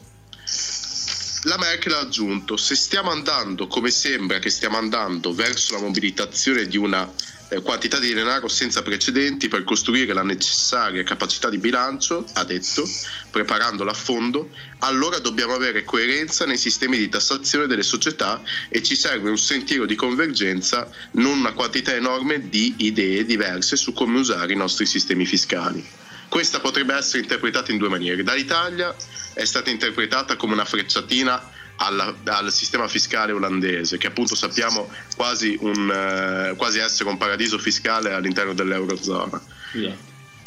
la 1.45 1.59
Merkel 1.59 1.95
ha 1.95 2.01
aggiunto, 2.01 2.57
se 2.57 2.77
stiamo 2.77 3.11
andando 3.11 3.67
come 3.67 3.91
sembra 3.91 4.39
che 4.39 4.51
stiamo 4.51 4.77
andando 4.77 5.35
verso 5.35 5.75
la 5.75 5.81
mobilitazione 5.81 6.67
di 6.69 6.77
una 6.77 7.11
eh, 7.49 7.61
quantità 7.63 7.99
di 7.99 8.15
denaro 8.15 8.47
senza 8.47 8.83
precedenti 8.83 9.49
per 9.49 9.65
costruire 9.65 10.13
la 10.13 10.23
necessaria 10.23 11.03
capacità 11.03 11.51
di 11.51 11.59
bilancio, 11.59 12.25
ha 12.35 12.45
detto, 12.45 12.89
preparandola 13.31 13.91
a 13.91 13.95
fondo, 13.95 14.51
allora 14.79 15.19
dobbiamo 15.19 15.55
avere 15.55 15.83
coerenza 15.83 16.47
nei 16.47 16.59
sistemi 16.59 16.97
di 16.97 17.09
tassazione 17.09 17.67
delle 17.67 17.83
società 17.83 18.41
e 18.69 18.81
ci 18.83 18.95
serve 18.95 19.29
un 19.29 19.39
sentiero 19.39 19.85
di 19.85 19.97
convergenza, 19.97 20.89
non 21.13 21.39
una 21.39 21.53
quantità 21.55 21.93
enorme 21.93 22.49
di 22.49 22.75
idee 22.79 23.25
diverse 23.25 23.77
su 23.77 23.93
come 23.93 24.21
usare 24.21 24.53
i 24.53 24.57
nostri 24.57 24.87
sistemi 24.87 25.27
fiscali. 25.27 26.02
Questa 26.33 26.61
potrebbe 26.61 26.95
essere 26.95 27.19
interpretata 27.19 27.73
in 27.73 27.77
due 27.77 27.91
maniere. 27.91 28.23
Dall'Italia 28.23 28.97
è 29.35 29.45
stata 29.45 29.69
interpretata 29.69 30.35
come 30.37 30.55
una 30.55 30.65
frecciatina 30.65 31.51
alla, 31.77 32.15
al 32.25 32.51
sistema 32.51 32.89
fiscale 32.89 33.33
olandese, 33.33 33.99
che 33.99 34.07
appunto 34.07 34.35
sappiamo 34.35 34.91
quasi, 35.15 35.59
un, 35.61 35.91
eh, 35.91 36.57
quasi, 36.57 36.79
essere 36.79 37.11
un 37.11 37.19
paradiso 37.19 37.59
fiscale 37.59 38.15
all'interno 38.15 38.55
dell'Eurozona. 38.55 39.39
Yeah. 39.73 39.95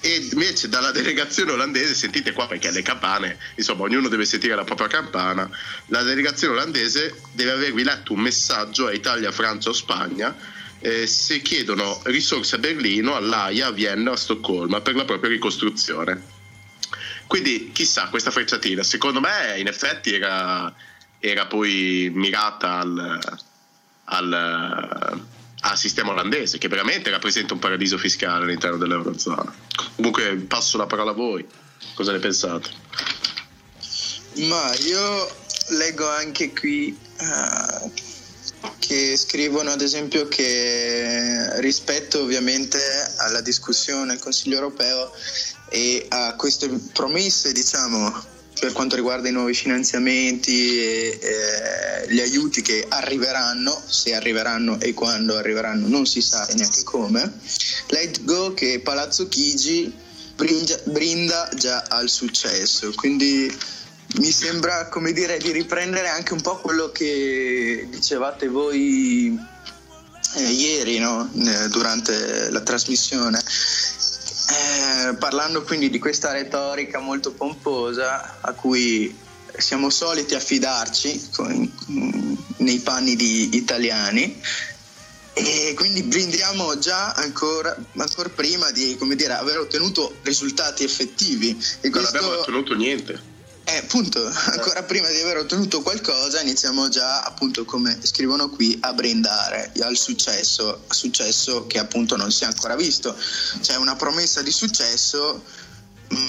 E 0.02 0.28
invece 0.32 0.70
dalla 0.70 0.90
delegazione 0.90 1.52
olandese, 1.52 1.94
sentite 1.94 2.32
qua 2.32 2.48
perché 2.48 2.72
le 2.72 2.82
campane, 2.82 3.38
insomma 3.54 3.84
ognuno 3.84 4.08
deve 4.08 4.26
sentire 4.26 4.56
la 4.56 4.64
propria 4.64 4.88
campana, 4.88 5.48
la 5.90 6.02
delegazione 6.02 6.56
olandese 6.56 7.14
deve 7.32 7.52
avervi 7.52 7.84
letto 7.84 8.12
un 8.12 8.22
messaggio 8.22 8.88
a 8.88 8.92
Italia, 8.92 9.32
Francia 9.32 9.70
o 9.70 9.74
Spagna 9.74 10.36
eh, 10.80 11.08
se 11.08 11.42
chiedono 11.42 12.02
risorse 12.06 12.56
a 12.56 12.60
Berlino, 12.60 13.16
all'AIA, 13.16 13.68
a 13.68 13.72
Vienna 13.72 14.12
a 14.12 14.16
Stoccolma 14.18 14.82
per 14.82 14.96
la 14.96 15.06
propria 15.06 15.32
ricostruzione. 15.32 16.34
Quindi 17.28 17.72
chissà, 17.74 18.08
questa 18.10 18.32
frecciatina, 18.32 18.84
secondo 18.84 19.20
me 19.20 19.58
in 19.58 19.68
effetti 19.68 20.14
era, 20.14 20.74
era 21.20 21.48
poi 21.48 22.12
mirata 22.14 22.80
al, 22.80 23.20
al, 24.06 24.34
al, 25.60 25.78
sistema 25.78 26.12
olandese, 26.12 26.60
che 26.60 26.68
veramente 26.68 27.10
rappresenta 27.10 27.54
un 27.54 27.60
paradiso 27.60 27.98
fiscale 27.98 28.44
all'interno 28.44 28.78
dell'Eurozona. 28.78 29.54
Comunque 29.96 30.36
passo 30.48 30.78
la 30.78 30.86
parola 30.86 31.12
a 31.12 31.16
voi, 31.16 31.46
cosa 31.96 32.12
ne 32.12 32.20
pensate? 32.20 32.70
Ma 34.48 34.72
io 34.86 35.28
leggo 35.70 36.08
anche 36.08 36.54
qui 36.54 36.96
uh, 37.20 37.92
che 38.80 39.18
scrivono 39.18 39.72
ad 39.72 39.82
esempio 39.82 40.28
che 40.28 41.60
rispetto 41.60 42.22
ovviamente 42.22 42.80
alla 43.18 43.42
discussione 43.42 44.14
al 44.14 44.20
Consiglio 44.20 44.56
europeo 44.56 45.12
e 45.70 46.06
a 46.10 46.36
queste 46.36 46.70
promesse 46.94 47.52
diciamo 47.52 48.34
per 48.60 48.72
quanto 48.72 48.96
riguarda 48.96 49.28
i 49.28 49.34
nuovi 49.34 49.54
finanziamenti 49.54 50.80
e 50.80 51.20
eh, 51.22 52.14
gli 52.14 52.22
aiuti 52.22 52.62
che 52.62 52.86
arriveranno, 52.88 53.82
se 53.86 54.14
arriveranno 54.16 54.80
e 54.80 54.94
quando 54.94 55.36
arriveranno 55.36 55.88
non 55.88 56.06
si 56.06 56.22
sa 56.22 56.48
neanche 56.56 56.84
come, 56.84 57.34
leggo 57.88 58.54
che 58.54 58.80
Palazzo 58.80 59.28
Chigi 59.28 59.94
brinda, 60.36 60.80
brinda 60.86 61.50
già 61.56 61.84
al 61.90 62.10
successo, 62.10 62.92
quindi 62.96 63.54
mi 64.18 64.32
sembra 64.32 64.88
come 64.88 65.12
dire 65.12 65.38
di 65.38 65.52
riprendere 65.52 66.08
anche 66.08 66.34
un 66.34 66.42
po' 66.42 66.58
quello 66.58 66.92
che 66.92 67.88
dicevate 67.90 68.48
voi 68.48 69.38
eh, 70.36 70.50
ieri 70.52 71.00
no? 71.00 71.30
eh, 71.34 71.68
durante 71.70 72.50
la 72.50 72.62
trasmissione 72.62 73.42
eh, 74.48 75.16
parlando 75.16 75.64
quindi 75.64 75.90
di 75.90 76.00
questa 76.00 76.32
retorica 76.32 77.00
molto 77.00 77.32
pomposa 77.32 78.38
a 78.42 78.54
cui 78.54 79.24
siamo 79.58 79.90
soliti 79.90 80.36
affidarci 80.36 81.30
con, 81.34 81.72
nei 82.58 82.80
panni 82.80 83.16
di 83.16 83.56
italiani 83.56 84.42
e 85.34 85.74
quindi 85.76 86.04
brindiamo 86.04 86.78
già 86.80 87.12
ancora, 87.12 87.76
ancora 87.98 88.30
prima 88.30 88.72
di 88.72 88.98
dire, 89.16 89.34
aver 89.34 89.60
ottenuto 89.60 90.16
risultati 90.22 90.86
effettivi. 90.86 91.50
E 91.82 91.90
non 91.90 91.92
questo... 91.92 92.18
abbiamo 92.18 92.40
ottenuto 92.40 92.74
niente. 92.74 93.34
Eh, 93.68 93.78
appunto, 93.78 94.24
ancora 94.54 94.84
prima 94.84 95.10
di 95.10 95.20
aver 95.20 95.38
ottenuto 95.38 95.82
qualcosa 95.82 96.40
iniziamo 96.42 96.88
già, 96.88 97.22
appunto, 97.22 97.66
come 97.66 97.98
scrivono 98.04 98.50
qui, 98.50 98.78
a 98.82 98.94
brindare 98.94 99.72
al 99.82 99.98
successo, 99.98 100.84
successo 100.88 101.66
che 101.66 101.80
appunto 101.80 102.16
non 102.16 102.32
si 102.32 102.44
è 102.44 102.48
ancora 102.48 102.76
visto. 102.76 103.16
C'è 103.60 103.76
una 103.76 103.96
promessa 103.96 104.44
di 104.44 104.52
successo, 104.52 105.44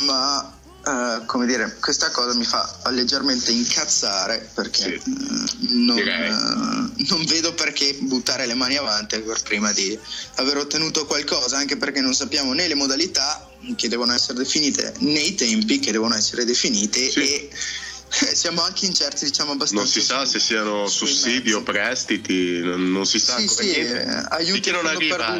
ma 0.06 0.55
Uh, 0.86 1.24
come 1.26 1.46
dire, 1.46 1.78
questa 1.80 2.12
cosa 2.12 2.32
mi 2.36 2.44
fa 2.44 2.78
leggermente 2.90 3.50
incazzare 3.50 4.48
perché 4.54 5.00
sì, 5.02 5.10
uh, 5.10 5.44
non, 5.84 5.98
uh, 5.98 7.04
non, 7.08 7.24
vedo 7.26 7.54
perché 7.54 7.96
buttare 8.02 8.46
le 8.46 8.54
mani 8.54 8.76
avanti 8.76 9.16
ancora 9.16 9.36
prima 9.42 9.72
di 9.72 9.98
aver 10.36 10.58
ottenuto 10.58 11.04
qualcosa, 11.04 11.56
anche 11.56 11.76
perché 11.76 12.00
non 12.00 12.14
sappiamo 12.14 12.52
né 12.52 12.68
le 12.68 12.76
modalità 12.76 13.50
che 13.74 13.88
devono 13.88 14.12
essere 14.12 14.38
definite 14.38 14.94
nei 14.98 15.34
tempi 15.34 15.80
che 15.80 15.90
devono 15.90 16.14
essere 16.14 16.44
definiti 16.44 17.10
sì. 17.10 17.18
e 17.20 17.50
siamo 18.34 18.62
anche 18.62 18.86
incerti 18.86 19.24
diciamo 19.24 19.52
abbastanza 19.52 19.82
non 19.82 19.92
si 19.92 20.00
sa 20.00 20.24
se 20.24 20.38
siano 20.38 20.86
sussidi 20.86 21.52
o 21.52 21.62
prestiti 21.62 22.60
non, 22.60 22.90
non, 22.90 23.04
si 23.04 23.18
sa 23.18 23.36
sì, 23.36 23.48
sì, 23.48 23.72
eh, 23.74 24.24
aiuti 24.28 24.70
non 24.70 24.86
arriva 24.86 25.34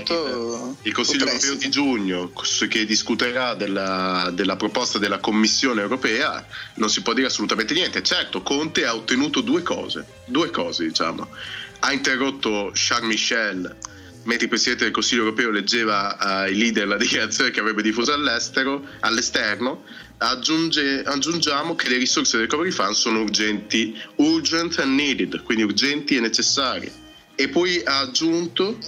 il 0.82 0.92
Consiglio 0.92 1.26
europeo 1.26 1.54
di 1.54 1.70
giugno 1.70 2.32
che 2.68 2.85
discuterà 2.85 3.54
della, 3.54 4.30
della, 4.32 4.56
proposta 4.56 4.99
della 4.99 5.18
Commissione 5.18 5.80
europea 5.80 6.44
non 6.75 6.90
si 6.90 7.02
può 7.02 7.12
dire 7.12 7.26
assolutamente 7.26 7.75
niente. 7.75 8.02
Certo 8.02 8.42
Conte 8.42 8.85
ha 8.85 8.94
ottenuto 8.94 9.40
due 9.40 9.62
cose 9.62 10.04
due 10.26 10.50
cose 10.50 10.87
diciamo. 10.87 11.28
Ha 11.80 11.92
interrotto 11.92 12.70
Charles 12.75 13.08
Michel 13.08 13.76
mentre 14.26 14.45
il 14.45 14.49
Presidente 14.49 14.85
del 14.85 14.92
Consiglio 14.92 15.23
europeo 15.23 15.50
leggeva 15.50 16.18
ai 16.18 16.54
leader 16.54 16.87
la 16.87 16.97
dichiarazione 16.97 17.50
che 17.50 17.61
avrebbe 17.61 17.83
diffuso 17.83 18.12
all'esterno, 18.12 19.85
aggiunge, 20.18 21.02
aggiungiamo 21.02 21.75
che 21.75 21.88
le 21.88 21.97
risorse 21.97 22.37
del 22.37 22.47
Recovery 22.47 22.71
Fund 22.71 22.95
sono 22.95 23.23
urgenti, 23.23 23.97
urgent 24.16 24.78
and 24.78 24.95
needed, 24.95 25.42
quindi 25.42 25.62
urgenti 25.62 26.16
e 26.16 26.21
necessarie. 26.21 26.92
E 27.35 27.49
poi 27.49 27.80
ha 27.85 28.00
aggiunto, 28.00 28.78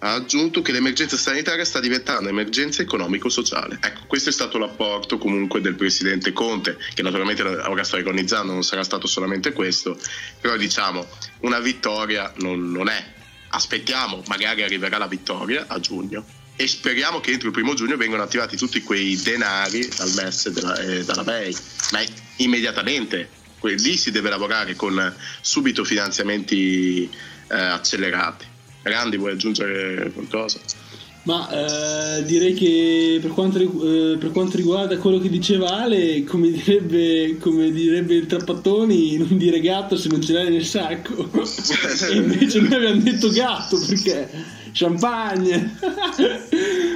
ha 0.00 0.12
aggiunto 0.12 0.62
che 0.62 0.72
l'emergenza 0.72 1.16
sanitaria 1.16 1.64
sta 1.64 1.80
diventando 1.80 2.28
emergenza 2.28 2.82
economico-sociale. 2.82 3.78
Ecco, 3.80 4.02
questo 4.06 4.28
è 4.28 4.32
stato 4.32 4.58
l'apporto 4.58 5.18
comunque 5.18 5.60
del 5.60 5.74
Presidente 5.74 6.32
Conte, 6.32 6.76
che 6.94 7.02
naturalmente 7.02 7.42
ora 7.42 7.82
sto 7.82 7.96
ironizzando, 7.96 8.52
non 8.52 8.62
sarà 8.62 8.84
stato 8.84 9.06
solamente 9.06 9.52
questo, 9.52 9.98
però 10.40 10.56
diciamo 10.56 11.04
una 11.40 11.58
vittoria 11.58 12.32
non, 12.36 12.70
non 12.70 12.88
è 12.88 13.18
aspettiamo, 13.50 14.22
magari 14.26 14.62
arriverà 14.62 14.98
la 14.98 15.06
vittoria 15.06 15.66
a 15.68 15.78
giugno 15.78 16.24
e 16.56 16.66
speriamo 16.66 17.20
che 17.20 17.32
entro 17.32 17.48
il 17.48 17.54
primo 17.54 17.72
giugno 17.72 17.96
vengano 17.96 18.22
attivati 18.22 18.56
tutti 18.56 18.82
quei 18.82 19.16
denari 19.16 19.88
dal 19.96 20.12
MES 20.14 20.46
e 20.46 20.52
dalla, 20.52 20.76
eh, 20.76 21.04
dalla 21.04 21.24
BEI, 21.24 21.56
ma 21.92 22.00
immediatamente. 22.36 23.38
Lì 23.62 23.96
si 23.96 24.10
deve 24.10 24.30
lavorare 24.30 24.74
con 24.74 25.14
subito 25.40 25.84
finanziamenti 25.84 27.04
eh, 27.48 27.54
accelerati. 27.54 28.46
Randi, 28.82 29.18
vuoi 29.18 29.32
aggiungere 29.32 30.10
qualcosa? 30.12 30.58
Ma 31.22 32.16
eh, 32.16 32.24
direi 32.24 32.54
che 32.54 33.18
per 33.20 33.32
quanto, 33.32 33.58
eh, 33.58 34.16
per 34.16 34.30
quanto, 34.30 34.56
riguarda 34.56 34.96
quello 34.96 35.18
che 35.18 35.28
diceva 35.28 35.82
Ale, 35.82 36.24
come 36.24 36.50
direbbe, 36.50 37.36
come 37.38 37.70
direbbe 37.70 38.14
il 38.14 38.26
Trappattoni, 38.26 39.18
non 39.18 39.36
dire 39.36 39.60
gatto 39.60 39.96
se 39.96 40.08
non 40.08 40.22
ce 40.22 40.32
l'hai 40.32 40.50
nel 40.50 40.64
sacco. 40.64 41.28
e 42.08 42.14
invece 42.14 42.60
noi 42.60 42.74
abbiamo 42.74 43.00
detto 43.02 43.28
gatto 43.28 43.78
perché 43.86 44.30
champagne. 44.72 45.76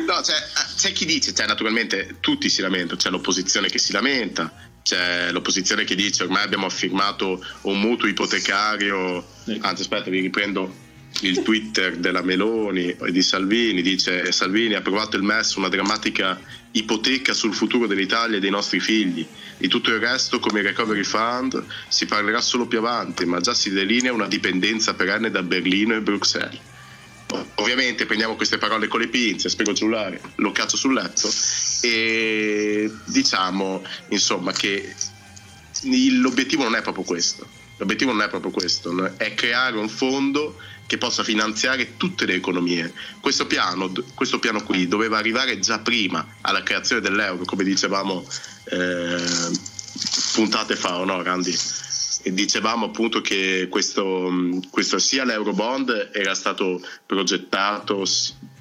no, 0.06 0.22
cioè, 0.22 0.36
c'è 0.74 0.92
chi 0.92 1.04
dice, 1.04 1.34
cioè, 1.34 1.46
naturalmente 1.46 2.16
tutti 2.20 2.48
si 2.48 2.62
lamentano, 2.62 2.98
c'è 2.98 3.10
l'opposizione 3.10 3.68
che 3.68 3.78
si 3.78 3.92
lamenta, 3.92 4.52
c'è 4.82 5.32
l'opposizione 5.32 5.84
che 5.84 5.94
dice 5.94 6.22
ormai 6.22 6.44
abbiamo 6.44 6.70
firmato 6.70 7.44
un 7.62 7.78
mutuo 7.78 8.08
ipotecario, 8.08 9.24
ecco. 9.44 9.66
anzi 9.66 9.82
aspetta 9.82 10.08
vi 10.08 10.20
riprendo 10.20 10.83
il 11.20 11.42
Twitter 11.42 11.96
della 11.96 12.22
Meloni 12.22 12.88
e 12.90 13.12
di 13.12 13.22
Salvini 13.22 13.82
dice 13.82 14.32
Salvini 14.32 14.74
ha 14.74 14.78
approvato 14.78 15.16
il 15.16 15.22
MES 15.22 15.54
una 15.54 15.68
drammatica 15.68 16.40
ipoteca 16.72 17.32
sul 17.32 17.54
futuro 17.54 17.86
dell'Italia 17.86 18.36
e 18.36 18.40
dei 18.40 18.50
nostri 18.50 18.80
figli. 18.80 19.26
Di 19.56 19.68
tutto 19.68 19.90
il 19.90 20.00
resto 20.00 20.40
come 20.40 20.60
il 20.60 20.66
Recovery 20.66 21.04
Fund 21.04 21.64
si 21.88 22.06
parlerà 22.06 22.40
solo 22.40 22.66
più 22.66 22.78
avanti 22.78 23.24
ma 23.24 23.40
già 23.40 23.54
si 23.54 23.70
delinea 23.70 24.12
una 24.12 24.26
dipendenza 24.26 24.94
perenne 24.94 25.30
da 25.30 25.42
Berlino 25.42 25.94
e 25.94 26.00
Bruxelles. 26.00 26.58
Ovviamente 27.56 28.06
prendiamo 28.06 28.36
queste 28.36 28.58
parole 28.58 28.88
con 28.88 29.00
le 29.00 29.08
pinze 29.08 29.48
spiego 29.48 29.70
il 29.70 29.76
cellulare 29.76 30.20
lo 30.36 30.52
caccio 30.52 30.76
sul 30.76 30.94
letto 30.94 31.28
e 31.82 32.90
diciamo 33.06 33.82
insomma 34.08 34.52
che 34.52 34.94
l'obiettivo 35.84 36.64
non 36.64 36.74
è 36.74 36.82
proprio 36.82 37.04
questo. 37.04 37.46
L'obiettivo 37.78 38.12
non 38.12 38.22
è 38.22 38.28
proprio 38.28 38.50
questo 38.50 39.16
è 39.16 39.34
creare 39.34 39.76
un 39.76 39.88
fondo 39.88 40.58
che 40.86 40.98
possa 40.98 41.24
finanziare 41.24 41.96
tutte 41.96 42.26
le 42.26 42.34
economie. 42.34 42.92
Questo 43.20 43.46
piano, 43.46 43.92
questo 44.14 44.38
piano 44.38 44.62
qui 44.62 44.86
doveva 44.86 45.18
arrivare 45.18 45.58
già 45.58 45.78
prima 45.78 46.26
alla 46.42 46.62
creazione 46.62 47.00
dell'euro, 47.00 47.44
come 47.44 47.64
dicevamo 47.64 48.26
eh, 48.64 49.50
puntate 50.32 50.76
fa, 50.76 51.02
no 51.04 51.22
Randy? 51.22 51.54
E 52.26 52.32
dicevamo 52.32 52.86
appunto 52.86 53.20
che 53.20 53.66
questo, 53.70 54.32
questo 54.70 54.98
sia 54.98 55.24
l'Eurobond 55.24 56.10
era 56.12 56.34
stato 56.34 56.80
progettato 57.04 58.06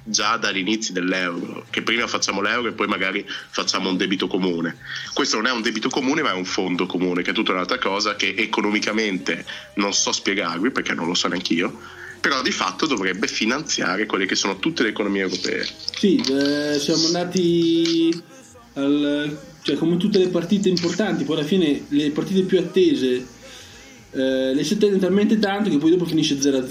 già 0.06 0.36
dagli 0.36 0.58
inizi 0.58 0.92
dell'euro, 0.92 1.64
che 1.70 1.80
prima 1.80 2.06
facciamo 2.06 2.42
l'euro 2.42 2.68
e 2.68 2.72
poi 2.72 2.86
magari 2.86 3.24
facciamo 3.26 3.88
un 3.88 3.96
debito 3.96 4.26
comune. 4.26 4.76
Questo 5.14 5.36
non 5.36 5.46
è 5.46 5.50
un 5.50 5.62
debito 5.62 5.88
comune 5.88 6.20
ma 6.20 6.30
è 6.30 6.34
un 6.34 6.44
fondo 6.44 6.84
comune, 6.84 7.22
che 7.22 7.30
è 7.30 7.34
tutta 7.34 7.52
un'altra 7.52 7.78
cosa 7.78 8.16
che 8.16 8.34
economicamente 8.36 9.46
non 9.76 9.94
so 9.94 10.12
spiegarvi 10.12 10.70
perché 10.70 10.92
non 10.92 11.06
lo 11.06 11.14
so 11.14 11.28
neanche 11.28 11.54
io 11.54 11.80
però 12.24 12.40
di 12.40 12.52
fatto 12.52 12.86
dovrebbe 12.86 13.26
finanziare 13.26 14.06
quelle 14.06 14.24
che 14.24 14.34
sono 14.34 14.58
tutte 14.58 14.82
le 14.82 14.88
economie 14.88 15.20
europee. 15.20 15.68
Sì, 15.94 16.16
eh, 16.16 16.78
siamo 16.80 17.04
andati 17.04 18.18
al, 18.72 19.38
cioè 19.60 19.76
come 19.76 19.98
tutte 19.98 20.20
le 20.20 20.28
partite 20.28 20.70
importanti, 20.70 21.24
poi 21.24 21.36
alla 21.36 21.46
fine 21.46 21.84
le 21.88 22.10
partite 22.12 22.44
più 22.44 22.58
attese 22.58 23.26
eh, 24.12 24.54
le 24.54 24.64
si 24.64 24.72
attendono 24.72 25.02
talmente 25.02 25.38
tanto 25.38 25.68
che 25.68 25.76
poi 25.76 25.90
dopo 25.90 26.06
finisce 26.06 26.38
0-0. 26.38 26.66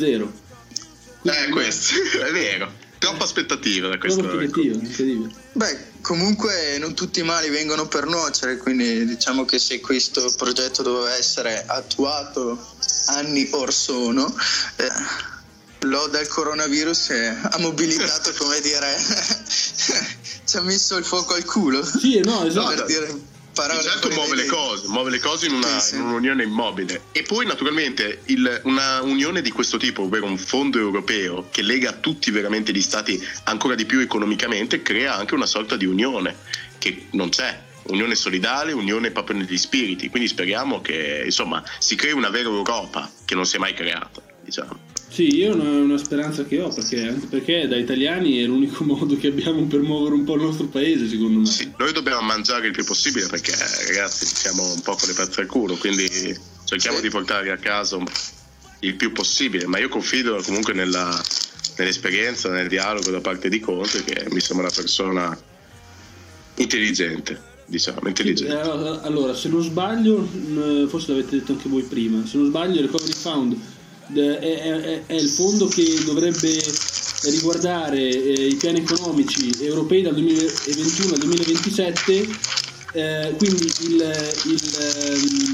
Quindi, 1.22 1.40
eh, 1.40 1.50
questo 1.52 1.94
è 2.20 2.32
vero. 2.32 2.72
Troppa 2.98 3.24
aspettativa 3.24 3.90
da 3.90 4.00
questo. 4.00 4.22
Troppa 4.22 4.38
aspettativa, 4.38 4.74
incredibile. 4.74 5.30
Beh, 5.52 5.78
comunque 6.02 6.78
non 6.80 6.96
tutti 6.96 7.20
i 7.20 7.24
mali 7.24 7.50
vengono 7.50 7.88
per 7.88 8.08
nuocere, 8.08 8.58
quindi 8.58 9.06
diciamo 9.06 9.46
che 9.46 9.60
se 9.60 9.80
questo 9.82 10.34
progetto 10.36 10.82
doveva 10.82 11.16
essere 11.16 11.64
attuato 11.68 12.58
anni 13.08 13.48
or 13.52 13.72
sono, 13.72 14.34
eh, 14.78 15.32
L'oda 15.84 16.20
al 16.20 16.28
coronavirus 16.28 17.10
ha 17.10 17.58
mobilitato, 17.60 18.34
come 18.38 18.60
dire, 18.62 18.96
ci 20.46 20.58
ha 20.58 20.62
messo 20.62 20.98
il 20.98 21.06
fuoco 21.06 21.34
al 21.34 21.44
culo. 21.46 21.84
Sì, 21.84 22.20
no, 22.24 22.46
esatto. 22.46 22.75
Per 22.75 22.86
dire 22.86 23.32
parole 23.54 23.82
certo 23.82 24.10
muove 24.10 24.36
le 24.36 24.46
cose, 24.46 24.88
muove 24.88 25.12
le 25.12 25.20
cose 25.20 25.46
in, 25.46 25.54
una, 25.54 25.80
sì, 25.80 25.90
sì. 25.90 25.96
in 25.96 26.02
un'unione 26.02 26.44
immobile. 26.44 27.04
E 27.12 27.24
poi 27.24 27.46
naturalmente 27.46 28.22
il, 28.25 28.62
una 28.63 29.02
unione 29.02 29.42
di 29.42 29.52
questo 29.52 29.78
tipo, 29.78 30.04
ovvero 30.04 30.25
un 30.25 30.38
fondo 30.38 30.80
europeo 30.80 31.48
che 31.52 31.62
lega 31.62 31.93
tutti 31.93 32.32
veramente 32.32 32.72
gli 32.74 32.82
stati 32.82 33.22
ancora 33.43 33.76
di 33.76 33.86
più 33.86 34.00
economicamente, 34.00 34.82
crea 34.82 35.15
anche 35.15 35.36
una 35.36 35.46
sorta 35.46 35.78
di 35.78 35.86
unione 35.86 36.36
che 36.78 37.08
non 37.12 37.30
c'è. 37.30 37.72
Unione 37.84 38.15
solidale, 38.15 38.72
unione 38.72 39.12
proprio 39.12 39.38
negli 39.38 39.58
spiriti. 39.58 40.10
Quindi 40.10 40.28
speriamo 40.28 40.82
che 40.82 41.22
insomma 41.26 41.63
si 41.80 41.96
crei 41.96 42.13
una 42.13 42.30
vera 42.30 42.50
Europa 42.50 43.10
che 43.26 43.36
non 43.36 43.46
si 43.46 43.58
è 43.58 43.60
mai 43.60 43.74
creata. 43.74 44.22
Diciamo. 44.41 44.92
Sì, 45.13 45.36
io 45.36 45.52
è 45.52 45.80
una 45.80 45.99
speranza 45.99 46.43
che 46.43 46.60
ho, 46.60 46.69
perché, 46.69 47.08
anche 47.08 47.28
perché 47.28 47.67
da 47.67 47.78
italiani 47.78 48.39
è 48.39 48.47
l'unico 48.47 48.82
modo 48.84 49.15
che 49.15 49.28
abbiamo 49.28 49.63
per 49.67 49.82
muovere 49.82 50.15
un 50.15 50.23
po' 50.23 50.34
il 50.34 50.41
nostro 50.41 50.65
paese, 50.65 51.08
secondo 51.08 51.38
me. 51.38 51.45
Sì, 51.45 51.71
noi 51.78 51.93
dobbiamo 51.93 52.21
mangiare 52.21 52.65
il 52.65 52.73
più 52.73 52.84
possibile 52.84 53.28
perché 53.28 53.54
ragazzi 53.86 54.26
siamo 54.26 54.63
un 54.73 54.82
po' 54.82 54.95
con 54.95 55.08
le 55.08 55.13
pezze 55.13 55.41
al 55.41 55.45
culo, 55.45 55.76
quindi 55.76 56.10
cerchiamo 56.63 56.95
sì. 56.95 57.04
di 57.04 57.10
portare 57.10 57.52
a 57.52 57.58
casa 57.58 58.02
il 58.80 58.95
più 58.95 59.12
possibile, 59.12 59.67
ma 59.67 59.78
io 59.78 59.88
confido 59.88 60.41
comunque 60.41 60.73
nella, 60.73 61.23
nell'esperienza, 61.78 62.49
nel 62.49 62.67
dialogo 62.67 63.12
da 63.12 63.21
parte 63.21 63.49
di 63.49 63.60
Conte, 63.60 64.04
che 64.04 64.26
mi 64.32 64.39
sembra 64.39 64.65
una 64.65 64.76
persona 64.76 65.39
intelligente 66.56 67.52
diciamo, 67.67 67.99
intelligente. 68.08 68.52
Allora, 68.52 69.36
se 69.36 69.47
non 69.47 69.62
sbaglio, 69.62 70.28
forse 70.88 71.12
l'avete 71.12 71.38
detto 71.38 71.52
anche 71.52 71.69
voi 71.69 71.84
prima, 71.84 72.26
se 72.26 72.38
non 72.38 72.47
sbaglio 72.47 72.80
il 72.80 72.88
Recovery 72.88 73.13
Fund 73.13 73.58
è, 74.12 74.39
è, 74.39 75.06
è 75.06 75.13
il 75.13 75.30
fondo 75.30 75.68
che 75.68 76.02
dovrebbe 76.06 76.60
riguardare 77.30 78.00
eh, 78.00 78.48
i 78.48 78.56
piani 78.56 78.80
economici 78.80 79.52
europei 79.62 80.02
dal 80.02 80.13
2021 80.13 81.13
al 81.13 81.20
2027, 81.20 82.28
eh, 82.94 83.34
quindi 83.38 83.63
il, 83.63 84.34
il, 84.46 84.62
ehm, 84.80 85.54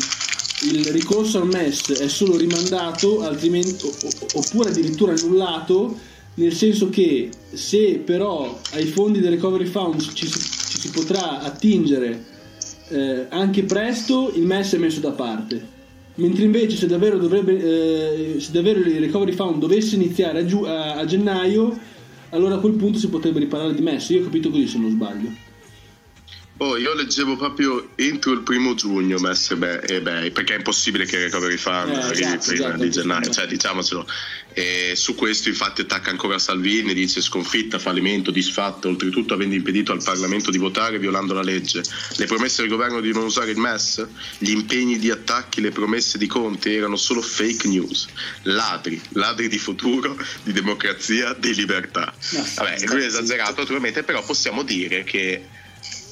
il, 0.71 0.85
ricorso 0.87 1.39
al 1.39 1.47
MES 1.47 1.91
è 1.99 2.07
solo 2.07 2.37
rimandato 2.37 3.19
oppure 3.19 4.69
addirittura 4.69 5.13
annullato, 5.13 5.97
nel 6.35 6.53
senso 6.53 6.89
che 6.89 7.29
se 7.53 8.01
però 8.03 8.59
ai 8.71 8.85
fondi 8.85 9.19
del 9.19 9.31
Recovery 9.31 9.65
Fund 9.65 10.01
ci, 10.13 10.27
ci 10.27 10.79
si 10.79 10.89
potrà 10.89 11.41
attingere 11.41 12.25
eh, 12.89 13.25
anche 13.29 13.63
presto, 13.63 14.31
il 14.33 14.45
MES 14.45 14.73
è 14.73 14.77
messo 14.77 14.99
da 14.99 15.11
parte 15.11 15.77
mentre 16.15 16.43
invece 16.43 16.75
se 16.75 16.87
davvero, 16.87 17.17
dovrebbe, 17.17 18.35
eh, 18.35 18.39
se 18.39 18.51
davvero 18.51 18.79
il 18.79 18.99
recovery 18.99 19.31
fund 19.31 19.59
dovesse 19.59 19.95
iniziare 19.95 20.39
a, 20.39 20.45
giu- 20.45 20.65
a, 20.65 20.95
a, 20.95 21.05
gennaio 21.05 21.77
allora 22.29 22.55
a 22.55 22.59
quel 22.59 22.73
punto 22.73 22.99
si 22.99 23.09
potrebbe 23.09 23.39
riparare 23.39 23.73
di 23.73 23.81
messo 23.81 24.13
io 24.13 24.21
ho 24.21 24.23
capito 24.23 24.49
così 24.49 24.67
se 24.67 24.77
non 24.77 24.91
sbaglio 24.91 25.48
Oh, 26.61 26.75
io 26.75 26.93
leggevo 26.93 27.37
proprio 27.37 27.91
entro 27.95 28.33
il 28.33 28.41
primo 28.41 28.73
giugno 28.73 29.17
messe 29.19 29.53
eBay, 29.53 30.31
perché 30.31 30.55
è 30.55 30.57
impossibile 30.57 31.05
che 31.05 31.17
recovery 31.17 31.55
fund 31.55 31.87
eh, 31.87 31.95
arrivi 31.95 32.23
esatto, 32.23 32.47
prima 32.47 32.67
esatto, 32.67 32.83
di 32.83 32.89
gennaio, 32.91 33.29
cioè 33.29 33.47
diciamocelo. 33.47 34.05
E 34.51 34.91
su 34.95 35.15
questo 35.15 35.47
infatti 35.47 35.81
attacca 35.81 36.09
ancora 36.09 36.37
Salvini, 36.37 36.93
dice 36.93 37.21
sconfitta, 37.21 37.79
fallimento, 37.79 38.29
disfatto, 38.29 38.89
oltretutto 38.89 39.35
avendo 39.35 39.55
impedito 39.55 39.93
al 39.93 40.03
Parlamento 40.03 40.51
di 40.51 40.57
votare 40.57 40.99
violando 40.99 41.33
la 41.33 41.43
legge. 41.43 41.81
Le 42.17 42.25
promesse 42.25 42.61
del 42.63 42.69
governo 42.69 42.99
di 42.99 43.13
non 43.13 43.23
usare 43.23 43.51
il 43.51 43.57
MES, 43.57 44.05
gli 44.39 44.51
impegni 44.51 44.99
di 44.99 45.09
attacchi, 45.11 45.61
le 45.61 45.71
promesse 45.71 46.17
di 46.17 46.27
Conte 46.27 46.75
erano 46.75 46.97
solo 46.97 47.21
fake 47.21 47.69
news, 47.69 48.07
ladri, 48.41 49.01
ladri 49.13 49.47
di 49.47 49.57
futuro, 49.57 50.17
di 50.43 50.51
democrazia, 50.51 51.33
di 51.33 51.55
libertà. 51.55 52.13
Vabbè, 52.55 52.85
lui 52.87 53.03
è 53.03 53.05
esagerato 53.05 53.61
naturalmente, 53.61 54.03
però 54.03 54.21
possiamo 54.25 54.63
dire 54.63 55.05
che 55.05 55.57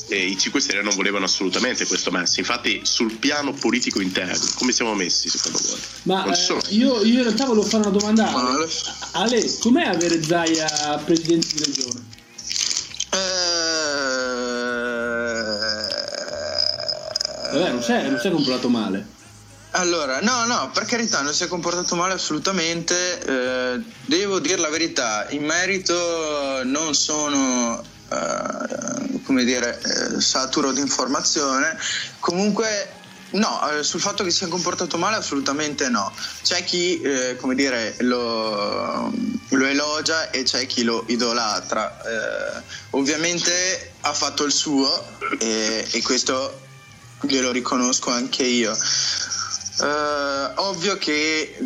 eh, 0.08 0.26
i 0.26 0.38
5 0.38 0.60
Stelle 0.60 0.82
non 0.82 0.96
volevano 0.96 1.26
assolutamente 1.26 1.86
questo 1.86 2.12
MES. 2.12 2.38
Infatti, 2.38 2.82
sul 2.84 3.18
piano 3.18 3.54
politico 3.54 4.02
interno, 4.02 4.46
come 4.56 4.72
siamo 4.72 4.94
messi 4.94 5.30
secondo 5.30 5.60
voi? 5.68 5.80
Ma 6.04 6.26
eh, 6.26 6.62
io, 6.70 7.02
io, 7.02 7.18
in 7.18 7.24
realtà 7.24 7.46
volevo 7.46 7.66
fare 7.66 7.88
una 7.88 7.98
domanda. 7.98 8.34
Ale, 8.34 8.70
Ale 9.14 9.58
com'è 9.60 9.86
avere 9.86 10.24
Zaia 10.24 11.02
presidente 11.04 11.48
di 11.54 11.64
regione? 11.64 12.16
Vabbè, 17.52 17.72
non 17.72 17.82
si 17.82 18.28
è 18.28 18.32
comportato 18.32 18.70
male. 18.70 19.16
Allora, 19.72 20.20
no, 20.22 20.46
no, 20.46 20.72
per 20.74 20.86
carità, 20.86 21.22
non 21.22 21.34
si 21.34 21.44
è 21.44 21.48
comportato 21.48 21.96
male 21.96 22.14
assolutamente. 22.14 23.20
Eh, 23.20 23.82
devo 24.06 24.40
dire 24.40 24.58
la 24.58 24.70
verità, 24.70 25.28
in 25.30 25.44
merito 25.44 26.64
non 26.64 26.94
sono 26.94 27.84
eh, 28.10 29.22
come 29.24 29.44
dire, 29.44 29.80
eh, 29.82 30.22
saturo 30.22 30.72
di 30.72 30.82
informazione. 30.82 31.78
Comunque 32.20 32.96
No, 33.30 33.70
eh, 33.70 33.84
sul 33.84 34.00
fatto 34.00 34.24
che 34.24 34.30
si 34.30 34.38
sia 34.38 34.48
comportato 34.48 34.98
male 34.98 35.18
assolutamente 35.18 35.90
no. 35.90 36.14
C'è 36.44 36.64
chi, 36.64 37.02
eh, 37.02 37.36
come 37.36 37.56
dire, 37.56 37.96
lo, 38.00 39.12
lo, 39.50 39.66
elogia 39.66 40.30
e 40.30 40.44
c'è 40.44 40.66
chi 40.66 40.84
lo 40.84 41.04
idolatra. 41.08 42.02
Eh, 42.04 42.62
ovviamente 42.92 43.92
ha 44.02 44.14
fatto 44.14 44.46
il 44.46 44.54
suo 44.54 45.06
e, 45.40 45.86
e, 45.92 46.02
questo 46.04 46.62
glielo 47.22 47.52
riconosco 47.52 48.12
anche 48.12 48.44
io. 48.44 48.72
Eh, 49.82 50.52
ovvio 50.56 50.98
che 50.98 51.58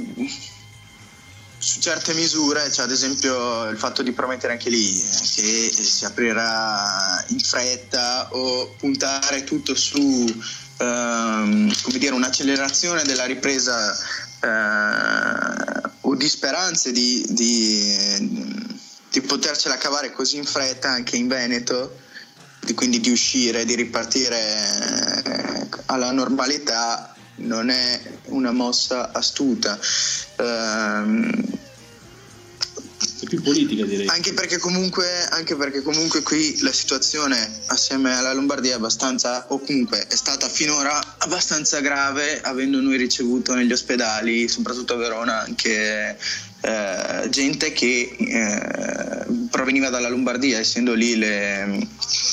certe 1.79 2.13
misure, 2.13 2.71
cioè 2.71 2.85
ad 2.85 2.91
esempio 2.91 3.69
il 3.69 3.77
fatto 3.77 4.01
di 4.01 4.11
promettere 4.11 4.53
anche 4.53 4.69
lì 4.69 4.85
che 4.85 5.71
si 5.71 6.05
aprirà 6.05 7.23
in 7.27 7.39
fretta 7.39 8.29
o 8.31 8.73
puntare 8.77 9.43
tutto 9.43 9.75
su 9.75 10.25
ehm, 10.77 11.73
dire, 11.97 12.13
un'accelerazione 12.13 13.03
della 13.03 13.25
ripresa 13.25 13.97
eh, 14.41 15.89
o 16.01 16.15
di 16.15 16.27
speranze 16.27 16.91
di, 16.91 17.25
di, 17.29 18.67
di 19.09 19.21
potercela 19.21 19.77
cavare 19.77 20.11
così 20.11 20.37
in 20.37 20.45
fretta 20.45 20.89
anche 20.89 21.15
in 21.15 21.27
Veneto, 21.27 21.97
di, 22.61 22.73
quindi 22.73 22.99
di 22.99 23.11
uscire, 23.11 23.65
di 23.65 23.75
ripartire 23.75 24.37
eh, 25.23 25.69
alla 25.85 26.11
normalità 26.11 27.15
non 27.35 27.69
è 27.69 28.01
una 28.25 28.51
mossa 28.51 29.11
astuta. 29.11 29.79
Um, 30.37 31.59
è 33.25 33.27
più 33.27 33.41
politica 33.41 33.85
direi. 33.85 34.07
Anche 34.07 34.33
perché, 34.33 34.57
comunque, 34.57 35.07
anche 35.29 35.55
perché 35.55 35.81
comunque 35.81 36.21
qui 36.23 36.59
la 36.61 36.71
situazione 36.71 37.59
assieme 37.67 38.15
alla 38.15 38.33
Lombardia 38.33 38.71
è 38.71 38.75
abbastanza, 38.75 39.45
o 39.49 39.59
comunque 39.59 40.07
è 40.07 40.15
stata 40.15 40.49
finora 40.49 40.99
abbastanza 41.19 41.79
grave, 41.79 42.41
avendo 42.41 42.79
noi 42.79 42.97
ricevuto 42.97 43.53
negli 43.53 43.71
ospedali, 43.71 44.47
soprattutto 44.47 44.93
a 44.93 44.97
Verona, 44.97 45.41
anche 45.41 46.17
eh, 46.61 47.29
gente 47.29 47.71
che 47.73 48.15
eh, 48.17 49.25
proveniva 49.49 49.89
dalla 49.89 50.09
Lombardia, 50.09 50.59
essendo 50.59 50.93
lì 50.93 51.15
le, 51.15 51.87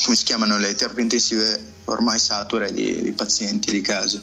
come 0.05 0.16
si 0.16 0.24
chiamano, 0.24 0.59
le 0.59 0.74
terapie 0.74 1.03
intensive 1.03 1.77
ormai 1.85 2.18
sature 2.18 2.72
di, 2.72 3.03
di 3.03 3.12
pazienti, 3.12 3.70
di 3.70 3.81
casi. 3.81 4.20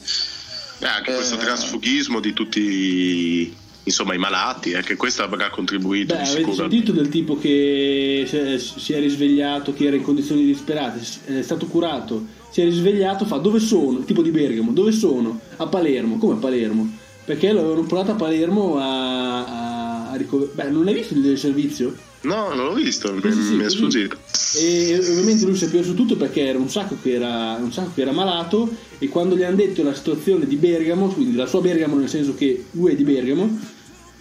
Eh, 0.78 0.86
anche 0.86 1.14
questo 1.14 1.36
eh, 1.36 1.38
trasfughismo 1.38 2.20
di 2.20 2.32
tutti 2.32 3.56
insomma 3.86 4.14
i 4.14 4.18
malati, 4.18 4.72
eh, 4.72 4.82
che 4.82 4.96
questo 4.96 5.22
avrà 5.22 5.48
contribuito. 5.48 6.14
Beh, 6.14 6.22
avete 6.22 6.52
sentito 6.52 6.92
del 6.92 7.08
tipo 7.08 7.38
che 7.38 8.24
si 8.26 8.92
è 8.92 8.98
risvegliato, 8.98 9.72
che 9.72 9.86
era 9.86 9.96
in 9.96 10.02
condizioni 10.02 10.44
disperate, 10.44 11.00
è 11.26 11.42
stato 11.42 11.66
curato, 11.66 12.26
si 12.50 12.60
è 12.60 12.64
risvegliato, 12.64 13.24
fa 13.24 13.36
dove 13.36 13.60
sono? 13.60 13.98
Il 13.98 14.04
tipo 14.04 14.22
di 14.22 14.30
Bergamo, 14.30 14.72
dove 14.72 14.92
sono? 14.92 15.40
A 15.56 15.66
Palermo, 15.66 16.18
come 16.18 16.34
a 16.34 16.38
Palermo? 16.38 17.04
Perché 17.24 17.52
l'avevano 17.52 17.82
portato 17.82 18.12
a 18.12 18.14
Palermo 18.14 18.76
a, 18.78 19.44
a, 19.44 20.10
a 20.10 20.16
ricoverare. 20.16 20.54
Beh, 20.54 20.70
non 20.70 20.84
l'hai 20.84 20.94
visto 20.94 21.14
il 21.14 21.22
del 21.22 21.38
servizio? 21.38 21.94
No, 22.22 22.54
non 22.54 22.66
l'ho 22.66 22.74
visto, 22.74 23.12
mi, 23.12 23.32
sì, 23.32 23.54
mi 23.54 23.64
è 23.64 23.70
sfuggito. 23.70 24.16
E 24.56 24.98
ovviamente 24.98 25.44
lui 25.44 25.56
sapeva 25.56 25.84
su 25.84 25.94
tutto 25.94 26.16
perché 26.16 26.46
era 26.46 26.58
un 26.58 26.68
sacco, 26.68 26.96
che 27.00 27.12
era 27.12 27.56
un 27.60 27.72
sacco 27.72 27.92
che 27.94 28.02
era 28.02 28.10
malato 28.10 28.68
e 28.98 29.08
quando 29.08 29.36
gli 29.36 29.44
hanno 29.44 29.56
detto 29.56 29.82
la 29.82 29.94
situazione 29.94 30.46
di 30.46 30.56
Bergamo, 30.56 31.08
quindi 31.08 31.36
la 31.36 31.46
sua 31.46 31.60
Bergamo 31.60 31.96
nel 31.96 32.08
senso 32.08 32.34
che 32.34 32.64
lui 32.72 32.92
è 32.92 32.96
di 32.96 33.04
Bergamo, 33.04 33.60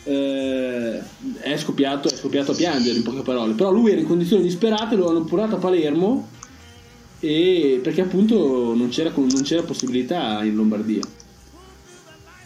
eh, 0.06 1.02
è, 1.40 1.58
scoppiato, 1.58 2.10
è 2.10 2.16
scoppiato 2.16 2.52
a 2.52 2.56
piangere 2.56 2.98
in 2.98 3.04
poche 3.04 3.22
parole. 3.22 3.54
Però 3.54 3.72
lui 3.72 3.92
era 3.92 4.02
in 4.02 4.08
condizioni 4.08 4.44
disperate, 4.44 4.96
lo 4.96 5.10
hanno 5.10 5.24
portato 5.24 5.56
a 5.56 5.60
Palermo 5.60 6.30
e 7.20 7.80
perché 7.82 8.02
appunto 8.02 8.74
non 8.76 8.90
c'era, 8.90 9.12
non 9.16 9.42
c'era 9.42 9.64
possibilità 9.64 10.44
in 10.44 10.56
Lombardia. 10.56 11.04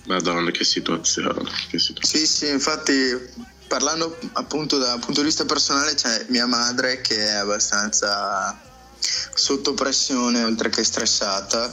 Madonna, 0.08 0.50
che 0.52 0.64
situazione, 0.64 1.50
che 1.70 1.78
situazione. 1.78 2.26
Sì, 2.26 2.26
sì, 2.26 2.50
infatti 2.50 3.48
parlando 3.68 4.18
appunto 4.34 4.80
dal 4.80 5.00
punto 5.00 5.20
di 5.20 5.28
vista 5.28 5.46
personale 5.46 5.94
c'è 5.94 6.26
mia 6.30 6.48
madre 6.48 7.02
che 7.02 7.16
è 7.16 7.36
abbastanza 7.36 8.60
sotto 9.00 9.74
pressione 9.74 10.44
oltre 10.44 10.70
che 10.70 10.84
stressata. 10.84 11.72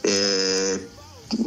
E 0.00 0.88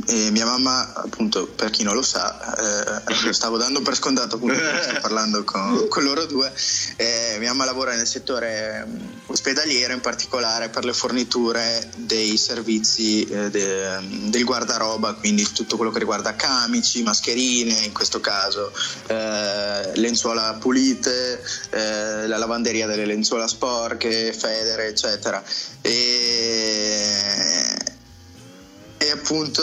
e 0.05 0.31
mia 0.31 0.45
mamma, 0.45 0.93
appunto, 0.93 1.47
per 1.47 1.69
chi 1.69 1.83
non 1.83 1.95
lo 1.95 2.01
sa, 2.01 2.55
eh, 2.55 3.01
lo 3.25 3.33
stavo 3.33 3.57
dando 3.57 3.81
per 3.81 3.95
scontato, 3.95 4.35
appunto, 4.35 4.55
sto 4.55 4.99
parlando 5.01 5.43
con, 5.43 5.87
con 5.89 6.03
loro 6.03 6.25
due. 6.25 6.51
Eh, 6.95 7.35
mia 7.39 7.49
mamma 7.49 7.65
lavora 7.65 7.95
nel 7.95 8.07
settore 8.07 8.85
mm, 8.87 8.97
ospedaliero, 9.27 9.93
in 9.93 9.99
particolare 9.99 10.69
per 10.69 10.85
le 10.85 10.93
forniture 10.93 11.89
dei 11.97 12.37
servizi 12.37 13.25
eh, 13.25 13.49
de, 13.49 13.99
del 14.29 14.43
guardaroba, 14.45 15.15
quindi 15.15 15.43
tutto 15.51 15.75
quello 15.75 15.91
che 15.91 15.99
riguarda 15.99 16.35
camici, 16.35 17.03
mascherine, 17.03 17.73
in 17.83 17.91
questo 17.91 18.21
caso, 18.21 18.71
eh, 19.07 19.91
lenzuola 19.95 20.55
pulite, 20.59 21.43
eh, 21.71 22.27
la 22.27 22.37
lavanderia 22.37 22.87
delle 22.87 23.05
lenzuola 23.05 23.47
sporche, 23.47 24.33
federe, 24.33 24.87
eccetera. 24.87 25.43
E 25.81 27.91
e 29.03 29.11
appunto 29.11 29.61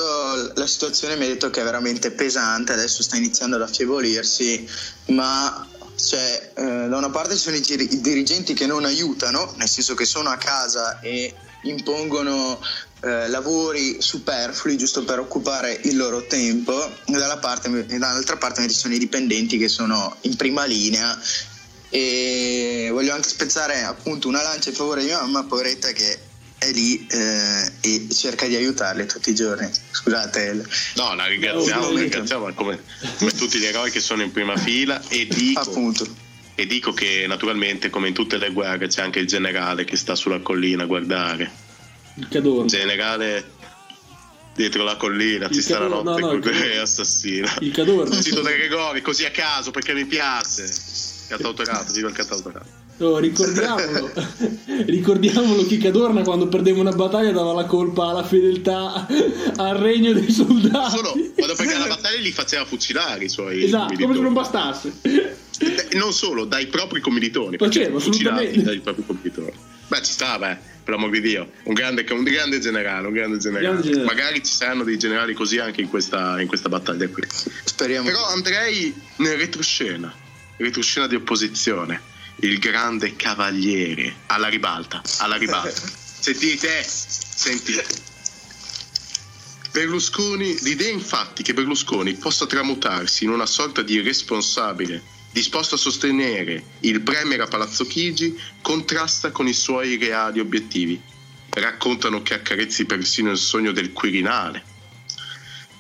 la 0.55 0.67
situazione 0.67 1.17
mi 1.17 1.25
ha 1.25 1.29
detto 1.29 1.49
che 1.49 1.63
è 1.63 1.65
veramente 1.65 2.11
pesante, 2.11 2.75
adesso 2.75 3.03
sta 3.03 3.17
iniziando 3.17 3.57
ad 3.57 3.63
affievolirsi, 3.63 4.69
ma 5.07 5.67
cioè, 5.95 6.53
eh, 6.55 6.63
da 6.63 6.97
una 6.99 7.09
parte 7.09 7.35
ci 7.35 7.41
sono 7.41 7.57
i, 7.57 7.63
gir- 7.63 7.91
i, 7.91 8.01
dirigenti 8.03 8.53
che 8.53 8.67
non 8.67 8.85
aiutano, 8.85 9.55
nel 9.57 9.69
senso 9.69 9.95
che 9.95 10.05
sono 10.05 10.29
a 10.29 10.37
casa 10.37 11.01
e 11.01 11.35
impongono 11.63 12.61
eh, 13.01 13.29
lavori 13.29 13.97
superflui 14.01 14.77
giusto 14.77 15.05
per 15.05 15.19
occupare 15.19 15.81
il 15.85 15.97
loro 15.97 16.27
tempo, 16.27 16.91
e, 17.07 17.39
parte, 17.41 17.87
dall'altra 17.87 18.37
parte 18.37 18.69
ci 18.69 18.77
sono 18.77 18.93
i 18.93 18.99
dipendenti 18.99 19.57
che 19.57 19.69
sono 19.69 20.17
in 20.23 20.37
prima 20.37 20.67
linea. 20.67 21.19
E 21.89 22.89
voglio 22.93 23.15
anche 23.15 23.29
spezzare 23.29 23.83
appunto 23.83 24.29
una 24.29 24.43
lancia 24.43 24.69
in 24.69 24.77
favore 24.77 25.01
di 25.01 25.07
mia 25.07 25.21
mamma, 25.23 25.45
poveretta 25.45 25.91
che 25.93 26.29
è 26.61 26.71
lì 26.73 27.07
eh, 27.07 27.73
e 27.81 28.07
cerca 28.15 28.47
di 28.47 28.55
aiutarle 28.55 29.07
tutti 29.07 29.31
i 29.31 29.35
giorni. 29.35 29.67
Scusate. 29.91 30.63
No, 30.97 31.15
la 31.15 31.25
ringraziamo, 31.25 31.91
la 31.91 32.01
ringraziamo 32.01 32.53
come, 32.53 32.83
come, 33.17 33.31
tutti 33.33 33.59
gli 33.59 33.65
eroi 33.65 33.91
che 33.91 34.01
sono 34.01 34.23
in 34.23 34.31
prima 34.31 34.55
fila 34.59 35.01
e 35.09 35.27
dico, 35.27 35.61
Appunto. 35.61 36.07
e 36.55 36.67
dico 36.67 36.93
che 36.93 37.25
naturalmente 37.27 37.89
come 37.89 38.09
in 38.09 38.15
tutte 38.15 38.37
le 38.37 38.51
guerre 38.51 38.89
c'è 38.89 39.01
anche 39.01 39.21
il 39.21 39.27
generale 39.27 39.85
che 39.85 39.97
sta 39.97 40.15
sulla 40.15 40.41
collina 40.41 40.83
a 40.83 40.87
guardare. 40.87 41.51
Il 42.17 42.29
cadorno. 42.29 42.65
Il 42.65 42.69
generale 42.69 43.53
dietro 44.55 44.85
la 44.85 44.97
collina 44.97 45.47
il 45.47 45.55
ci 45.55 45.63
sta 45.63 45.79
la 45.79 45.89
notte 45.89 46.21
no, 46.21 46.33
no, 46.33 46.39
con 46.41 46.53
il 46.53 46.77
assassino. 46.79 47.49
Il 47.61 47.73
cadorno. 47.73 48.21
Cito 48.21 48.43
De 48.43 48.55
Gregori 48.55 49.01
così 49.01 49.25
a 49.25 49.31
caso 49.31 49.71
perché 49.71 49.95
mi 49.95 50.05
piace. 50.05 50.71
Cantautorato, 51.29 51.91
dico 51.93 52.09
il 52.09 52.15
cantautorato. 52.15 52.80
Oh, 53.01 53.17
ricordiamolo, 53.19 54.13
ricordiamolo 54.85 55.65
che 55.65 55.79
Cadorna 55.79 56.21
quando 56.21 56.49
perdeva 56.49 56.81
una 56.81 56.93
battaglia 56.93 57.33
dava 57.33 57.55
la 57.55 57.65
colpa 57.65 58.09
alla 58.09 58.23
fedeltà 58.23 59.07
al 59.57 59.79
regno 59.79 60.13
dei 60.13 60.31
soldati. 60.31 60.97
Solo 60.97 61.13
quando 61.35 61.55
perdeva 61.55 61.79
la 61.79 61.87
battaglia 61.87 62.21
li 62.21 62.31
faceva 62.31 62.67
fucilare 62.67 63.25
i 63.25 63.31
suoi 63.31 63.65
Esatto, 63.65 63.95
come 63.95 64.15
se 64.15 64.21
non 64.21 64.33
bastasse. 64.35 64.93
Non 65.93 66.13
solo, 66.13 66.45
dai 66.45 66.67
propri 66.67 67.01
commilitoni. 67.01 67.57
Faceva, 67.57 67.97
assolutamente. 67.97 68.63
Dai 68.63 68.81
propri 68.81 69.03
commilitoni. 69.07 69.53
Beh, 69.89 70.03
ci 70.03 70.13
stava, 70.13 70.51
eh, 70.51 70.59
per 70.85 70.93
l'amor 70.95 71.09
di 71.09 71.23
Dio. 71.23 71.51
Un 71.65 71.73
grande, 71.73 72.05
un 72.11 72.23
grande 72.23 72.59
generale, 72.59 73.07
un 73.07 73.15
grande 73.15 73.39
generale. 73.39 73.67
grande 73.67 73.83
generale. 73.83 74.15
Magari 74.15 74.45
ci 74.45 74.53
saranno 74.53 74.85
dei 74.85 74.99
generali 74.99 75.33
così 75.33 75.59
anche 75.59 75.81
in 75.81 75.89
questa, 75.89 76.39
in 76.39 76.47
questa 76.47 76.69
battaglia 76.69 77.09
qui. 77.09 77.23
Speriamo. 77.65 78.07
Però 78.07 78.27
andrei 78.27 78.95
nel 79.17 79.39
retroscena, 79.39 80.15
retroscena 80.59 81.07
di 81.07 81.15
opposizione 81.15 82.09
il 82.41 82.59
grande 82.59 83.17
cavaliere 83.17 84.15
alla 84.27 84.49
ribalta, 84.49 85.03
alla 85.19 85.37
ribalta. 85.37 85.71
Sentite, 86.21 86.83
sentite. 86.85 87.87
Berlusconi, 89.73 90.59
l'idea 90.63 90.91
infatti 90.91 91.43
che 91.43 91.55
Berlusconi 91.55 92.15
possa 92.15 92.47
tramutarsi 92.47 93.25
in 93.25 93.31
una 93.31 93.47
sorta 93.47 93.83
di 93.83 94.01
responsabile 94.01 95.03
disposto 95.33 95.77
a 95.77 95.79
sostenere 95.79 96.63
il 96.81 97.01
premier 97.03 97.41
a 97.41 97.47
Palazzo 97.47 97.87
Chigi 97.87 98.39
contrasta 98.61 99.31
con 99.31 99.47
i 99.47 99.53
suoi 99.53 99.97
reali 99.97 100.41
obiettivi. 100.41 101.01
Raccontano 101.51 102.23
che 102.23 102.35
accarezzi 102.35 102.85
persino 102.85 103.31
il 103.31 103.39
sogno 103.39 103.73
del 103.73 103.93
Quirinale, 103.93 104.63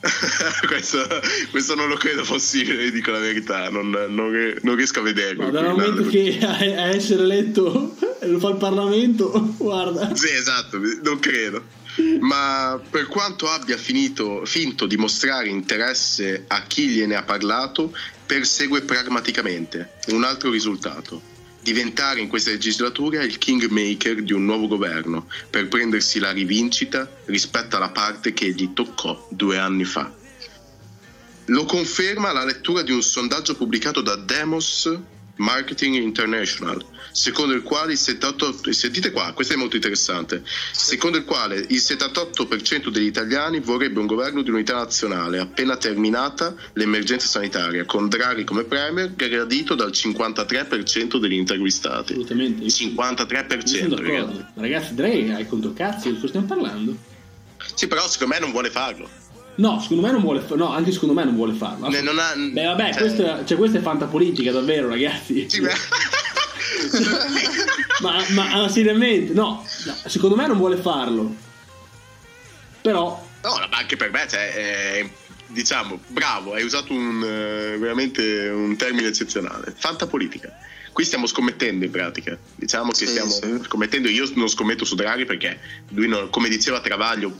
questo, 0.66 1.06
questo, 1.50 1.74
non 1.74 1.88
lo 1.88 1.96
credo 1.96 2.22
possibile, 2.22 2.90
dico 2.90 3.10
la 3.10 3.18
verità, 3.18 3.68
non, 3.68 3.90
non, 3.90 4.58
non 4.62 4.74
riesco 4.74 5.00
a 5.00 5.02
vederlo. 5.02 5.44
Ma 5.44 5.50
dal 5.50 5.70
momento 5.70 6.06
che 6.06 6.38
a, 6.40 6.56
a, 6.56 6.88
essere 6.88 7.22
eletto 7.22 7.96
lo 8.24 8.38
fa 8.38 8.48
il 8.48 8.56
Parlamento, 8.56 9.54
guarda. 9.58 10.14
Sì, 10.14 10.30
esatto, 10.30 10.80
non 11.02 11.18
credo. 11.18 11.78
Ma 12.20 12.80
per 12.88 13.08
quanto 13.08 13.50
abbia 13.50 13.76
finito, 13.76 14.44
finto 14.44 14.86
di 14.86 14.96
mostrare 14.96 15.48
interesse 15.48 16.44
a 16.46 16.62
chi 16.62 16.88
gliene 16.88 17.16
ha 17.16 17.22
parlato, 17.22 17.94
persegue 18.24 18.82
pragmaticamente 18.82 19.96
un 20.08 20.24
altro 20.24 20.50
risultato 20.50 21.29
diventare 21.62 22.20
in 22.20 22.28
questa 22.28 22.50
legislatura 22.50 23.22
il 23.22 23.38
kingmaker 23.38 24.22
di 24.22 24.32
un 24.32 24.44
nuovo 24.44 24.66
governo 24.66 25.28
per 25.48 25.68
prendersi 25.68 26.18
la 26.18 26.30
rivincita 26.30 27.10
rispetto 27.26 27.76
alla 27.76 27.90
parte 27.90 28.32
che 28.32 28.50
gli 28.50 28.72
toccò 28.72 29.28
due 29.30 29.58
anni 29.58 29.84
fa. 29.84 30.12
Lo 31.46 31.64
conferma 31.64 32.32
la 32.32 32.44
lettura 32.44 32.82
di 32.82 32.92
un 32.92 33.02
sondaggio 33.02 33.56
pubblicato 33.56 34.00
da 34.00 34.16
Demos 34.16 34.88
Marketing 35.40 35.94
International, 35.96 36.84
secondo 37.12 37.54
il 37.54 37.62
quale 37.62 37.92
il 37.92 37.98
78, 37.98 38.72
sentite 38.72 39.10
qua, 39.10 39.32
questo 39.32 39.54
è 39.54 39.56
molto 39.56 39.76
interessante, 39.76 40.42
secondo 40.72 41.16
il 41.16 41.24
quale 41.24 41.56
il 41.56 41.78
78% 41.78 42.88
degli 42.88 43.06
italiani 43.06 43.60
vorrebbe 43.60 44.00
un 44.00 44.06
governo 44.06 44.42
di 44.42 44.50
unità 44.50 44.74
nazionale 44.74 45.38
appena 45.38 45.76
terminata 45.76 46.54
l'emergenza 46.74 47.26
sanitaria, 47.26 47.86
con 47.86 48.08
Draghi 48.08 48.44
come 48.44 48.64
premier 48.64 49.14
gradito 49.14 49.74
dal 49.74 49.90
53% 49.90 51.16
degli 51.16 51.32
intervistati. 51.32 52.12
Assolutamente. 52.12 52.62
Il 52.62 52.72
53%, 52.72 53.96
ragazzi. 53.96 54.44
Ragazzi, 54.54 54.94
Draghi 54.94 55.30
hai 55.30 55.46
contro 55.46 55.72
cazzo, 55.72 56.08
di 56.08 56.14
cosa 56.16 56.28
stiamo 56.28 56.46
parlando? 56.46 56.96
Sì, 57.74 57.86
però 57.86 58.06
secondo 58.08 58.34
me 58.34 58.40
non 58.40 58.50
vuole 58.50 58.70
farlo. 58.70 59.08
No, 59.60 59.78
secondo 59.80 60.02
me 60.06 60.12
non 60.12 60.22
vuole 60.22 60.40
farlo. 60.40 60.56
No, 60.56 60.72
anche 60.72 60.90
secondo 60.90 61.14
me 61.14 61.22
non 61.24 61.34
vuole 61.34 61.52
farlo. 61.52 61.88
Ne- 61.88 62.00
non 62.00 62.18
ha- 62.18 62.32
Beh, 62.34 62.64
vabbè, 62.64 62.92
cioè- 62.92 63.02
questa, 63.02 63.44
cioè, 63.44 63.58
questa 63.58 63.78
è 63.78 63.82
fantapolitica, 63.82 64.50
davvero, 64.52 64.88
ragazzi. 64.88 65.46
Sì, 65.50 65.60
beh. 65.60 65.70
ma, 68.00 68.24
ma 68.30 68.52
ah, 68.62 68.68
seriamente, 68.68 69.32
no, 69.34 69.64
no, 69.84 69.96
secondo 70.06 70.36
me 70.36 70.46
non 70.46 70.56
vuole 70.56 70.76
farlo. 70.76 71.34
Però, 72.80 73.28
No, 73.42 73.54
ma 73.70 73.78
anche 73.78 73.96
per 73.96 74.10
me, 74.10 74.26
cioè, 74.28 74.52
è- 74.52 75.10
diciamo, 75.48 75.98
bravo, 76.08 76.52
hai 76.54 76.62
usato 76.62 76.92
un, 76.92 77.22
eh, 77.22 77.76
veramente 77.78 78.48
un 78.48 78.76
termine 78.76 79.08
eccezionale. 79.08 79.74
Fantapolitica. 79.76 80.56
Qui 80.92 81.04
stiamo 81.04 81.26
scommettendo 81.26 81.84
in 81.84 81.90
pratica. 81.90 82.36
Diciamo 82.54 82.90
che 82.90 82.96
Sì, 82.96 83.06
stiamo 83.06 83.30
sì. 83.30 83.60
scommettendo. 83.64 84.08
Io 84.08 84.28
non 84.34 84.48
scommetto 84.48 84.84
su 84.84 84.94
Draghi 84.94 85.24
perché 85.24 85.58
lui, 85.90 86.08
non- 86.08 86.28
come 86.30 86.48
diceva 86.48 86.80
Travaglio 86.80 87.34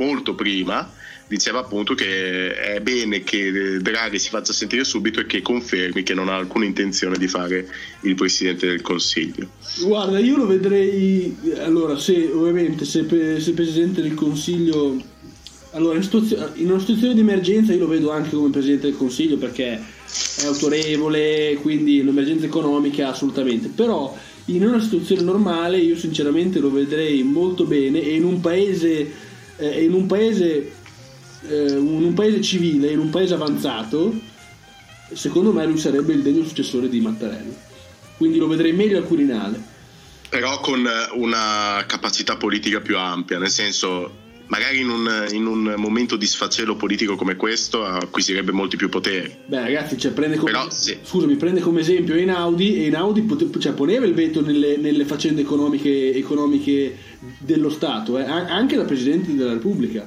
molto 0.00 0.34
prima, 0.34 0.90
diceva 1.28 1.60
appunto 1.60 1.94
che 1.94 2.54
è 2.54 2.80
bene 2.80 3.22
che 3.22 3.78
Draghi 3.80 4.18
si 4.18 4.30
faccia 4.30 4.52
sentire 4.52 4.82
subito 4.82 5.20
e 5.20 5.26
che 5.26 5.42
confermi 5.42 6.02
che 6.02 6.14
non 6.14 6.28
ha 6.28 6.36
alcuna 6.36 6.64
intenzione 6.64 7.18
di 7.18 7.28
fare 7.28 7.68
il 8.00 8.14
presidente 8.14 8.66
del 8.66 8.80
Consiglio. 8.80 9.48
guarda, 9.82 10.18
io 10.18 10.36
lo 10.36 10.46
vedrei. 10.46 11.36
Allora, 11.58 11.98
se 11.98 12.30
ovviamente, 12.32 12.84
se, 12.84 13.06
se 13.38 13.52
presidente 13.52 14.02
del 14.02 14.14
consiglio. 14.14 15.18
Allora, 15.72 15.96
in, 15.96 16.02
situazio- 16.02 16.50
in 16.54 16.68
una 16.68 16.80
situazione 16.80 17.14
di 17.14 17.20
emergenza 17.20 17.72
io 17.72 17.78
lo 17.78 17.86
vedo 17.86 18.10
anche 18.10 18.34
come 18.34 18.50
presidente 18.50 18.88
del 18.88 18.96
consiglio 18.96 19.36
perché 19.36 19.80
è 20.40 20.46
autorevole, 20.46 21.56
quindi 21.62 22.02
l'emergenza 22.02 22.46
economica 22.46 23.10
assolutamente. 23.10 23.68
Però 23.68 24.16
in 24.46 24.66
una 24.66 24.80
situazione 24.80 25.22
normale 25.22 25.78
io 25.78 25.96
sinceramente 25.96 26.58
lo 26.58 26.72
vedrei 26.72 27.22
molto 27.22 27.64
bene 27.64 28.02
e 28.02 28.14
in 28.14 28.24
un 28.24 28.40
paese, 28.40 29.08
eh, 29.60 29.84
in 29.84 29.92
un 29.92 30.06
paese, 30.06 30.72
eh, 31.48 31.72
in 31.72 32.04
un 32.04 32.14
paese 32.14 32.40
civile, 32.40 32.90
in 32.90 32.98
un 32.98 33.10
paese 33.10 33.34
avanzato, 33.34 34.12
secondo 35.12 35.52
me 35.52 35.64
lui 35.66 35.78
sarebbe 35.78 36.12
il 36.12 36.22
degno 36.22 36.44
successore 36.44 36.88
di 36.88 37.00
Mattarella. 37.00 37.54
Quindi 38.16 38.38
lo 38.38 38.48
vedrei 38.48 38.72
meglio 38.72 38.98
al 38.98 39.04
Quirinale. 39.04 39.62
però 40.28 40.60
con 40.60 40.88
una 41.14 41.84
capacità 41.86 42.36
politica 42.36 42.80
più 42.80 42.96
ampia, 42.96 43.38
nel 43.38 43.50
senso 43.50 44.28
magari 44.50 44.80
in 44.80 44.88
un, 44.88 45.26
in 45.32 45.46
un 45.46 45.74
momento 45.76 46.16
di 46.16 46.26
sfacelo 46.26 46.74
politico 46.76 47.14
come 47.16 47.36
questo 47.36 47.84
acquisirebbe 47.84 48.52
molti 48.52 48.76
più 48.76 48.88
poteri. 48.88 49.32
Beh, 49.46 49.60
ragazzi, 49.60 49.96
cioè, 49.96 50.10
prende 50.12 50.36
come, 50.36 50.50
Però, 50.50 50.68
sì. 50.70 50.98
scusami, 51.02 51.36
prende 51.36 51.60
come 51.60 51.80
esempio 51.80 52.14
Einaudi 52.14 52.76
e 52.76 52.84
Einaudi 52.84 53.22
pote- 53.22 53.48
cioè, 53.58 53.72
poneva 53.72 54.06
il 54.06 54.14
veto 54.14 54.42
nelle, 54.42 54.76
nelle 54.76 55.04
faccende 55.04 55.40
economiche, 55.40 56.12
economiche 56.14 56.96
dello 57.38 57.70
Stato, 57.70 58.18
eh, 58.18 58.24
anche 58.24 58.76
da 58.76 58.84
Presidente 58.84 59.34
della 59.34 59.52
Repubblica. 59.52 60.04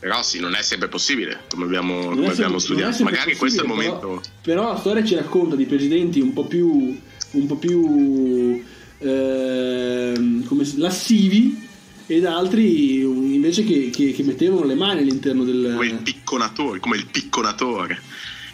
Però 0.00 0.20
sì, 0.24 0.40
non 0.40 0.56
è 0.56 0.62
sempre 0.62 0.88
possibile, 0.88 1.42
come 1.48 1.64
abbiamo, 1.64 2.00
come 2.00 2.14
sempre- 2.14 2.32
abbiamo 2.32 2.58
studiato. 2.58 3.04
Magari 3.04 3.36
questo 3.36 3.60
è 3.60 3.62
il 3.62 3.68
momento. 3.68 3.98
Però, 3.98 4.20
però 4.42 4.72
la 4.72 4.78
storia 4.78 5.04
ci 5.04 5.14
racconta 5.14 5.54
di 5.54 5.66
presidenti 5.66 6.18
un 6.18 6.32
po' 6.32 6.46
più, 6.46 6.98
un 7.30 7.46
po' 7.46 7.54
più 7.56 8.60
ehm, 8.98 10.44
come 10.46 10.64
si- 10.64 10.78
lassivi 10.78 11.70
ed 12.16 12.26
altri 12.26 13.00
invece 13.00 13.64
che, 13.64 13.88
che- 13.90 14.12
che 14.12 14.22
mettevano 14.22 14.64
le 14.66 14.74
mani 14.74 15.00
all'interno 15.00 15.44
del... 15.44 15.72
Come 15.74 15.86
il 15.86 16.02
picconatore, 16.02 16.78
come 16.78 16.96
il 16.96 17.06
picconatore, 17.06 18.02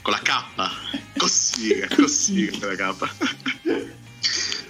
con 0.02 0.12
la 0.12 0.20
K. 0.20 1.16
Così, 1.18 1.74
così 1.96 2.48
con 2.58 2.68
la 2.68 2.76
K. 2.94 3.10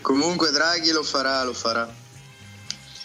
Comunque 0.00 0.50
Draghi 0.50 0.90
lo 0.92 1.02
farà, 1.02 1.44
lo 1.44 1.52
farà. 1.52 1.94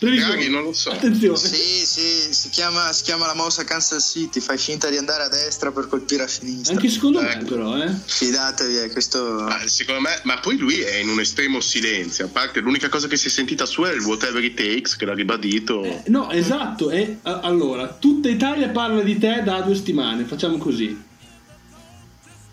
Previsione. 0.04 0.34
Draghi 0.36 0.50
non 0.50 0.64
lo 0.64 0.74
so. 0.74 0.92
Attenzione. 0.92 1.38
Sì, 1.38 1.86
sì, 1.86 2.34
si 2.34 2.50
chiama, 2.50 2.92
si 2.94 3.04
chiama 3.04 3.26
la 3.26 3.34
mossa 3.36 3.64
Kansas 3.64 4.10
City, 4.12 4.40
fai 4.40 4.58
finta 4.58 4.90
di 4.90 4.98
andare 4.98 5.24
a 5.24 5.30
destra 5.30 5.72
per 5.72 5.88
colpire 5.88 6.24
a 6.24 6.28
sinistra. 6.28 6.74
Anche 6.76 6.90
secondo 6.90 7.22
me 7.22 7.32
Ecco. 7.34 7.46
però, 7.46 7.78
eh. 7.82 7.92
Fidatevi, 8.06 8.78
eh, 8.80 8.92
questo... 8.92 9.24
Ma 9.48 9.68
secondo 9.68 10.02
me, 10.02 10.20
ma 10.24 10.40
poi 10.40 10.58
lui 10.58 10.80
è 10.80 10.96
in 10.96 11.10
un 11.10 11.20
estremo 11.20 11.60
silenzio. 11.62 12.26
A 12.26 12.30
parte 12.30 12.60
l'unica 12.60 12.90
cosa 12.90 13.08
che 13.08 13.18
si 13.18 13.28
è 13.28 13.30
sentita 13.30 13.66
sua 13.66 13.90
è 13.92 13.94
il 13.94 14.02
whatever 14.02 14.44
it 14.44 14.56
takes, 14.56 14.96
che 14.96 15.06
l'ha 15.06 15.14
ribadito. 15.14 15.84
Eh, 15.84 16.04
no, 16.08 16.30
esatto. 16.32 16.90
eh, 16.92 17.18
a- 17.24 17.40
allora, 17.42 17.88
tutta 17.88 18.30
Italia 18.30 18.70
parla 18.70 19.02
di 19.02 19.18
te 19.18 19.42
da 19.44 19.62
due 19.62 19.76
settimane. 19.76 20.24
Facciamo 20.26 20.58
così. 20.58 21.12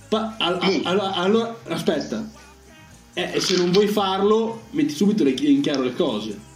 Pa- 0.09 0.37
Mm. 0.41 0.81
allora, 0.87 1.13
allora, 1.15 1.57
aspetta. 1.69 2.29
Eh, 3.13 3.31
e 3.35 3.41
se 3.41 3.57
non 3.57 3.71
vuoi 3.71 3.87
farlo, 3.89 4.67
metti 4.71 4.95
subito 4.95 5.23
le- 5.25 5.31
in 5.31 5.61
chiaro 5.63 5.83
le 5.83 5.95
cose. 5.95 6.49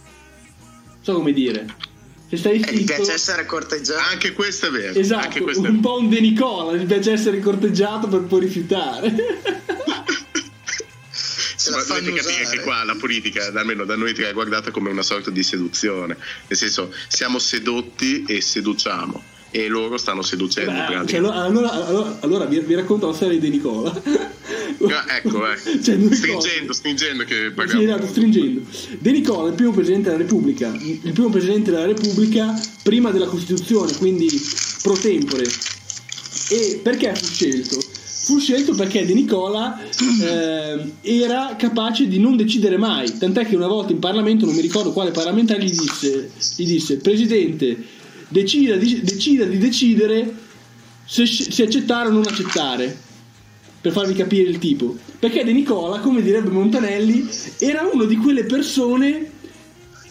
So 1.05 1.13
come 1.13 1.31
dire. 1.33 1.67
Se 2.27 2.37
stai 2.37 2.59
Eh, 2.59 2.73
gli 2.73 2.77
zitto, 2.79 2.95
piace 2.95 3.11
essere 3.13 3.45
corteggiato. 3.45 3.99
Anche 4.11 4.33
questo 4.33 4.65
è 4.65 4.71
vero. 4.71 4.87
Anche 4.87 4.99
esatto, 5.01 5.43
questo 5.43 5.65
è 5.65 5.69
un 5.69 5.79
vero. 5.79 5.87
po' 5.93 5.99
un 5.99 6.09
De 6.09 6.19
Nicola, 6.19 6.75
gli 6.75 6.85
piace 6.87 7.11
essere 7.11 7.39
corteggiato 7.39 8.07
per 8.07 8.21
poi 8.21 8.39
rifiutare. 8.39 9.13
Se 11.57 11.69
la 11.71 11.83
dovete 11.83 12.11
capire 12.13 12.41
usare. 12.41 12.57
che 12.57 12.63
qua 12.63 12.83
la 12.83 12.95
politica, 12.95 13.51
almeno 13.53 13.85
da 13.85 13.95
noi 13.95 14.13
tre, 14.13 14.29
è 14.29 14.33
guardata 14.33 14.71
come 14.71 14.89
una 14.89 15.01
sorta 15.03 15.29
di 15.31 15.41
seduzione. 15.43 16.17
Nel 16.47 16.57
senso, 16.57 16.91
siamo 17.07 17.37
sedotti 17.39 18.23
e 18.27 18.41
seduciamo. 18.41 19.23
E 19.51 19.67
loro 19.67 19.97
stanno 19.97 20.21
seducendo. 20.23 20.71
in 20.71 20.85
Beh, 21.01 21.07
cioè, 21.07 21.19
allora, 21.19 21.41
allora, 21.43 21.71
allora- 21.71 22.17
allora 22.21 22.45
vi, 22.45 22.59
vi 22.59 22.73
racconto 22.75 23.07
la 23.07 23.13
storia 23.13 23.37
di 23.37 23.39
De 23.39 23.55
Nicola. 23.55 24.01
Ecco, 24.89 25.51
eh. 25.51 25.57
Cioè, 25.81 25.97
stringendo, 26.11 26.73
stringendo 26.73 27.23
che 27.23 27.45
Sì, 27.47 27.51
parliamo. 27.51 27.81
esatto, 27.81 28.07
stringendo. 28.07 28.61
De 28.99 29.11
Nicola, 29.11 29.49
il 29.49 29.55
primo 29.55 29.71
presidente 29.71 30.09
della 30.09 30.21
Repubblica, 30.21 30.73
il 30.79 31.11
primo 31.13 31.29
presidente 31.29 31.71
della 31.71 31.85
Repubblica 31.85 32.59
prima 32.83 33.11
della 33.11 33.27
Costituzione, 33.27 33.93
quindi 33.97 34.27
pro 34.81 34.93
tempore. 34.93 35.45
E 36.49 36.79
perché 36.83 37.13
fu 37.15 37.25
scelto? 37.25 37.83
Fu 38.25 38.39
scelto 38.39 38.73
perché 38.73 39.05
De 39.05 39.13
Nicola 39.13 39.79
eh, 40.21 40.91
era 41.01 41.55
capace 41.57 42.07
di 42.07 42.19
non 42.19 42.35
decidere 42.35 42.77
mai, 42.77 43.17
tant'è 43.17 43.45
che 43.45 43.55
una 43.55 43.67
volta 43.67 43.91
in 43.91 43.99
Parlamento, 43.99 44.45
non 44.45 44.55
mi 44.55 44.61
ricordo 44.61 44.91
quale 44.91 45.11
parlamentare, 45.11 45.63
gli 45.63 45.69
disse, 45.69 46.31
gli 46.55 46.65
disse 46.65 46.97
Presidente, 46.97 47.77
decida 48.27 48.75
di, 48.77 49.01
decida 49.03 49.45
di 49.45 49.57
decidere 49.59 50.33
se, 51.05 51.25
se 51.27 51.63
accettare 51.63 52.09
o 52.09 52.11
non 52.11 52.23
accettare 52.25 52.97
per 53.85 53.93
farvi 53.93 54.15
capire 54.15 54.49
il 54.49 54.57
tipo. 54.57 54.97
Perché 55.19 55.43
De 55.43 55.53
Nicola, 55.53 55.99
come 55.99 56.23
direbbe 56.23 56.49
Montanelli, 56.49 57.29
era 57.59 57.87
uno 57.93 58.05
di 58.05 58.15
quelle 58.15 58.43
persone 58.45 59.29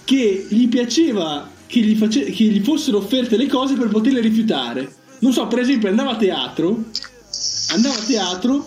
che 0.04 0.46
gli 0.48 0.68
piaceva 0.68 1.50
che 1.66 1.80
gli, 1.80 1.96
face- 1.96 2.26
che 2.26 2.44
gli 2.44 2.62
fossero 2.62 2.98
offerte 2.98 3.36
le 3.36 3.48
cose 3.48 3.74
per 3.74 3.88
poterle 3.88 4.20
rifiutare. 4.20 4.88
Non 5.18 5.32
so, 5.32 5.48
per 5.48 5.58
esempio, 5.58 5.88
andava 5.88 6.10
a 6.12 6.16
teatro, 6.16 6.84
andava 7.70 7.96
a 7.96 8.04
teatro, 8.06 8.64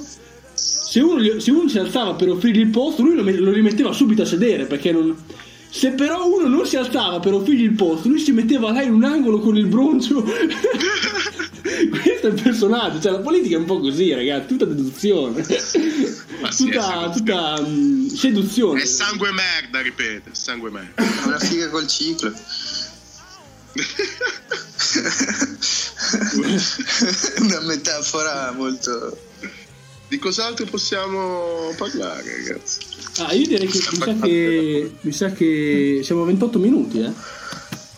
se 0.54 1.00
uno, 1.00 1.22
gli- 1.22 1.40
se 1.40 1.52
uno 1.52 1.70
si 1.70 1.80
alzava 1.80 2.16
per 2.16 2.28
offrirgli 2.28 2.60
il 2.60 2.68
posto, 2.68 3.02
lui 3.02 3.16
lo, 3.16 3.24
lo 3.24 3.52
rimetteva 3.52 3.94
subito 3.94 4.24
a 4.24 4.26
sedere, 4.26 4.66
perché 4.66 4.92
non... 4.92 5.16
Se 5.70 5.92
però 5.92 6.28
uno 6.28 6.50
non 6.50 6.66
si 6.66 6.76
alzava 6.76 7.22
per 7.22 7.34
offrirgli 7.34 7.64
il 7.64 7.76
posto, 7.76 8.10
lui 8.10 8.20
si 8.20 8.34
metteva 8.34 8.74
là 8.74 8.82
in 8.82 8.92
un 8.92 9.06
angolo 9.06 9.40
con 9.40 9.56
il 9.56 9.68
broncio. 9.68 10.26
Questo 11.90 12.28
è 12.28 12.32
il 12.32 12.42
personaggio, 12.42 13.02
cioè 13.02 13.12
la 13.12 13.20
politica 13.20 13.56
è 13.56 13.60
un 13.60 13.66
po' 13.66 13.80
così, 13.80 14.14
ragazzi, 14.14 14.48
tutta 14.48 14.66
deduzione. 14.66 15.46
Ma 16.42 16.52
sì, 16.52 16.66
tutta, 16.66 17.12
tutta 17.14 17.62
mm, 17.62 18.08
seduzione. 18.08 18.82
È 18.82 18.86
sangue 18.86 19.32
merda, 19.32 19.82
ripeto, 19.82 20.30
sangue 20.34 20.70
merda. 20.70 21.04
È 21.04 21.26
una 21.26 21.40
figa 21.40 21.70
col 21.70 21.88
ciclo. 21.88 22.32
una 27.40 27.60
metafora 27.62 28.52
molto... 28.52 29.18
Di 30.10 30.20
cos'altro 30.20 30.66
possiamo 30.66 31.74
parlare, 31.76 32.38
ragazzi? 32.38 32.80
Ah, 33.18 33.34
io 33.34 33.46
direi 33.46 33.68
che 33.68 33.84
mi 33.92 33.98
sa 33.98 34.16
che, 34.16 34.92
mi 35.02 35.12
sa 35.12 35.32
che 35.32 36.00
siamo 36.02 36.22
a 36.22 36.26
28 36.28 36.60
minuti, 36.60 37.02
eh. 37.02 37.12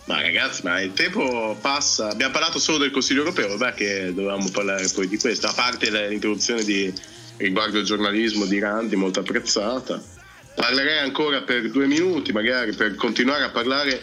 Ma 0.10 0.24
ragazzi, 0.24 0.62
ma 0.64 0.82
il 0.82 0.94
tempo 0.94 1.56
passa. 1.62 2.10
Abbiamo 2.10 2.34
parlato 2.34 2.58
solo 2.58 2.80
del 2.80 2.90
Consiglio 2.90 3.20
europeo, 3.20 3.56
vabbè 3.56 3.76
che 3.76 4.12
dovevamo 4.12 4.50
parlare 4.50 4.90
poi 4.92 5.08
di 5.08 5.20
questo, 5.20 5.46
a 5.46 5.54
parte 5.54 5.92
l'introduzione 5.92 6.64
di, 6.64 6.92
riguardo 7.38 7.78
il 7.78 7.86
giornalismo 7.86 8.46
di 8.46 8.58
Randi, 8.58 8.96
molto 8.96 9.20
apprezzata. 9.20 10.02
Parlerei 10.56 10.98
ancora 10.98 11.44
per 11.44 11.70
due 11.70 11.86
minuti, 11.86 12.32
magari, 12.32 12.74
per 12.74 12.96
continuare 12.96 13.44
a 13.44 13.52
parlare 13.52 14.02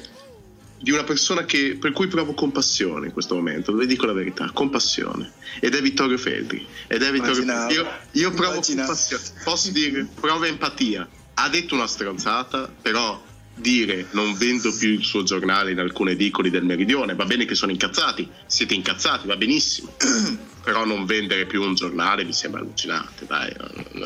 di 0.79 0.93
una 0.93 1.03
persona 1.03 1.45
che, 1.45 1.77
per 1.81 1.91
cui 1.91 2.07
provo 2.07 2.35
compassione 2.35 3.07
in 3.07 3.13
questo 3.13 3.35
momento, 3.35 3.75
vi 3.75 3.87
dico 3.87 4.07
la 4.07 4.13
verità, 4.13 4.49
compassione. 4.55 5.33
Ed 5.59 5.75
è 5.75 5.83
Vittorio 5.83 6.19
Feltri. 6.19 6.65
Ed 6.87 7.03
è 7.03 7.11
Vittorio. 7.11 7.43
Feltri. 7.43 7.75
Io, 7.75 7.89
io 8.13 8.31
provo 8.31 8.53
Immaginavo. 8.53 8.87
compassione. 8.87 9.25
Posso 9.43 9.71
dire, 9.73 10.07
prova 10.21 10.47
empatia. 10.47 11.09
Ha 11.35 11.49
detto 11.49 11.75
una 11.75 11.89
stronzata, 11.89 12.73
però 12.81 13.26
dire 13.59 14.07
non 14.11 14.37
vendo 14.37 14.71
più 14.77 14.91
il 14.91 15.03
suo 15.05 15.23
giornale 15.23 15.71
in 15.73 15.79
alcune 15.79 16.13
edicoli 16.13 16.51
del 16.51 16.65
meridione, 16.65 17.15
va 17.15 17.25
bene 17.25 17.45
che 17.47 17.55
sono 17.55 17.73
incazzati, 17.73 18.29
siete 18.47 18.75
incazzati, 18.75 19.27
va 19.27 19.37
benissimo. 19.37 19.95
però 20.67 20.85
non 20.85 21.05
vendere 21.07 21.47
più 21.47 21.63
un 21.63 21.75
giornale 21.75 22.25
mi 22.25 22.33
sembra 22.33 22.61
allucinante, 22.61 23.25
dai. 23.27 23.53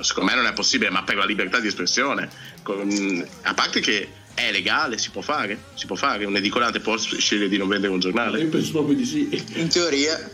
Secondo 0.03 0.31
me 0.31 0.37
non 0.37 0.47
è 0.47 0.53
possibile, 0.53 0.91
ma 0.91 1.03
per 1.05 1.17
la 1.17 1.25
libertà 1.25 1.59
di 1.59 1.69
espressione, 1.69 2.29
con- 2.63 3.27
a 3.43 3.55
parte 3.55 3.81
che 3.81 4.09
è 4.35 4.53
legale, 4.53 4.99
si 4.99 5.09
può 5.11 5.23
fare, 5.23 5.59
si 5.75 5.87
può 5.87 5.97
fare, 5.97 6.27
un 6.27 6.37
edicolante 6.37 6.81
può 6.81 6.97
scegliere 6.99 7.49
di 7.49 7.57
non 7.57 7.67
vendere 7.67 7.93
un 7.93 7.99
Io 7.99 8.03
giornale. 8.03 8.45
penso 8.45 8.73
proprio 8.73 8.95
di 8.95 9.05
sì. 9.07 9.29
In 9.55 9.69
teoria, 9.69 10.31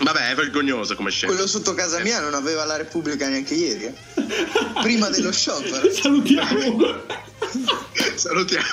Vabbè, 0.00 0.30
è 0.30 0.34
vergognosa 0.34 0.94
come 0.94 1.10
scelta. 1.10 1.34
quello 1.34 1.48
sotto 1.48 1.72
casa 1.74 1.98
mia 2.00 2.20
non 2.20 2.34
aveva 2.34 2.64
la 2.64 2.76
Repubblica 2.76 3.26
neanche 3.28 3.54
ieri. 3.54 3.84
eh. 3.84 3.94
Prima 4.82 5.08
dello 5.08 5.32
sciopero. 5.32 5.88
Salutiamo. 5.92 6.76
Salutiamo. 8.14 8.66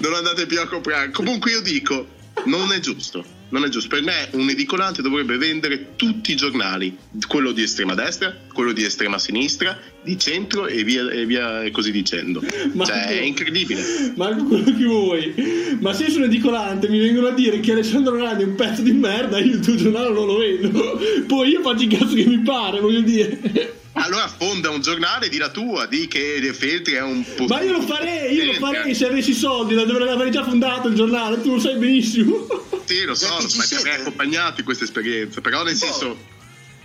Non 0.00 0.14
andate 0.14 0.46
più 0.46 0.60
a 0.60 0.66
comprare. 0.66 1.10
Comunque 1.10 1.50
io 1.52 1.60
dico, 1.60 2.06
non 2.44 2.72
è 2.72 2.80
giusto. 2.80 3.36
Non 3.50 3.64
è 3.64 3.68
giusto. 3.68 3.88
Per 3.88 4.02
me 4.02 4.28
un 4.32 4.50
edicolante 4.50 5.00
dovrebbe 5.00 5.38
vendere 5.38 5.96
tutti 5.96 6.32
i 6.32 6.36
giornali, 6.36 6.94
quello 7.26 7.52
di 7.52 7.62
estrema 7.62 7.94
destra, 7.94 8.36
quello 8.52 8.72
di 8.72 8.84
estrema 8.84 9.18
sinistra, 9.18 9.78
di 10.02 10.18
centro 10.18 10.66
e 10.66 10.84
via, 10.84 11.10
e 11.10 11.24
via 11.24 11.62
e 11.62 11.70
così 11.70 11.90
dicendo. 11.90 12.42
Marco- 12.74 12.92
Cioè, 12.92 13.06
è 13.06 13.22
incredibile. 13.22 14.12
Marco, 14.16 14.44
quello 14.44 14.64
che 14.76 14.84
vuoi. 14.84 15.78
Ma 15.80 15.94
se 15.94 16.04
io 16.04 16.10
sono 16.10 16.24
edicolante 16.26 16.90
mi 16.90 16.98
vengono 16.98 17.28
a 17.28 17.32
dire 17.32 17.60
che 17.60 17.72
Alessandro 17.72 18.16
Grandi 18.16 18.42
è 18.42 18.46
un 18.46 18.54
pezzo 18.54 18.82
di 18.82 18.92
merda, 18.92 19.38
io 19.38 19.54
il 19.54 19.60
tuo 19.60 19.76
giornale 19.76 20.10
non 20.12 20.26
lo 20.26 20.36
vendo. 20.36 21.00
Poi 21.26 21.48
io 21.48 21.62
faccio 21.62 21.84
il 21.84 21.96
cazzo 21.96 22.14
che 22.14 22.26
mi 22.26 22.40
pare, 22.40 22.80
voglio 22.80 23.00
dire. 23.00 23.76
Allora 24.00 24.28
fonda 24.28 24.70
un 24.70 24.80
giornale, 24.80 25.28
di 25.28 25.38
la 25.38 25.50
tua, 25.50 25.86
di 25.86 26.06
che 26.06 26.38
De 26.40 26.52
Feltri 26.52 26.94
è 26.94 27.02
un 27.02 27.24
po'. 27.34 27.46
Ma 27.46 27.60
io 27.60 27.72
lo 27.72 27.82
farei, 27.82 28.34
io 28.34 28.44
lo 28.44 28.52
farei 28.54 28.94
se 28.94 29.06
avessi 29.06 29.34
soldi, 29.34 29.74
la 29.74 29.84
dovrei 29.84 30.08
aver 30.08 30.28
già 30.30 30.44
fondato 30.44 30.88
il 30.88 30.94
giornale, 30.94 31.40
tu 31.42 31.52
lo 31.52 31.60
sai 31.60 31.76
benissimo. 31.76 32.46
Sì, 32.84 33.02
lo 33.04 33.14
so, 33.14 33.28
ma 33.56 33.64
ti 33.64 33.74
avrei 33.74 34.00
accompagnato 34.00 34.60
in 34.60 34.64
questa 34.64 34.84
esperienza. 34.84 35.40
Però, 35.40 35.62
nel 35.62 35.74
Boh. 35.74 35.78
senso, 35.78 36.18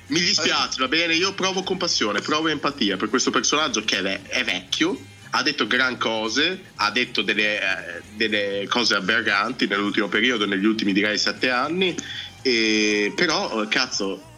mi 0.07 0.19
dispiace, 0.19 0.79
va 0.79 0.87
bene? 0.87 1.15
Io 1.15 1.33
provo 1.33 1.63
compassione, 1.63 2.19
provo 2.19 2.47
empatia 2.49 2.97
per 2.97 3.09
questo 3.09 3.29
personaggio 3.31 3.83
che 3.85 4.21
è 4.27 4.43
vecchio. 4.43 5.11
Ha 5.35 5.41
detto 5.41 5.65
gran 5.65 5.97
cose, 5.97 6.61
ha 6.75 6.91
detto 6.91 7.21
delle, 7.21 7.59
eh, 7.59 8.01
delle 8.15 8.67
cose 8.69 8.95
aberranti 8.95 9.65
nell'ultimo 9.65 10.07
periodo, 10.07 10.45
negli 10.45 10.65
ultimi 10.65 10.93
direi 10.93 11.17
sette 11.17 11.49
anni. 11.49 11.95
E, 12.41 13.13
però, 13.15 13.61
eh, 13.61 13.67
cazzo, 13.67 14.32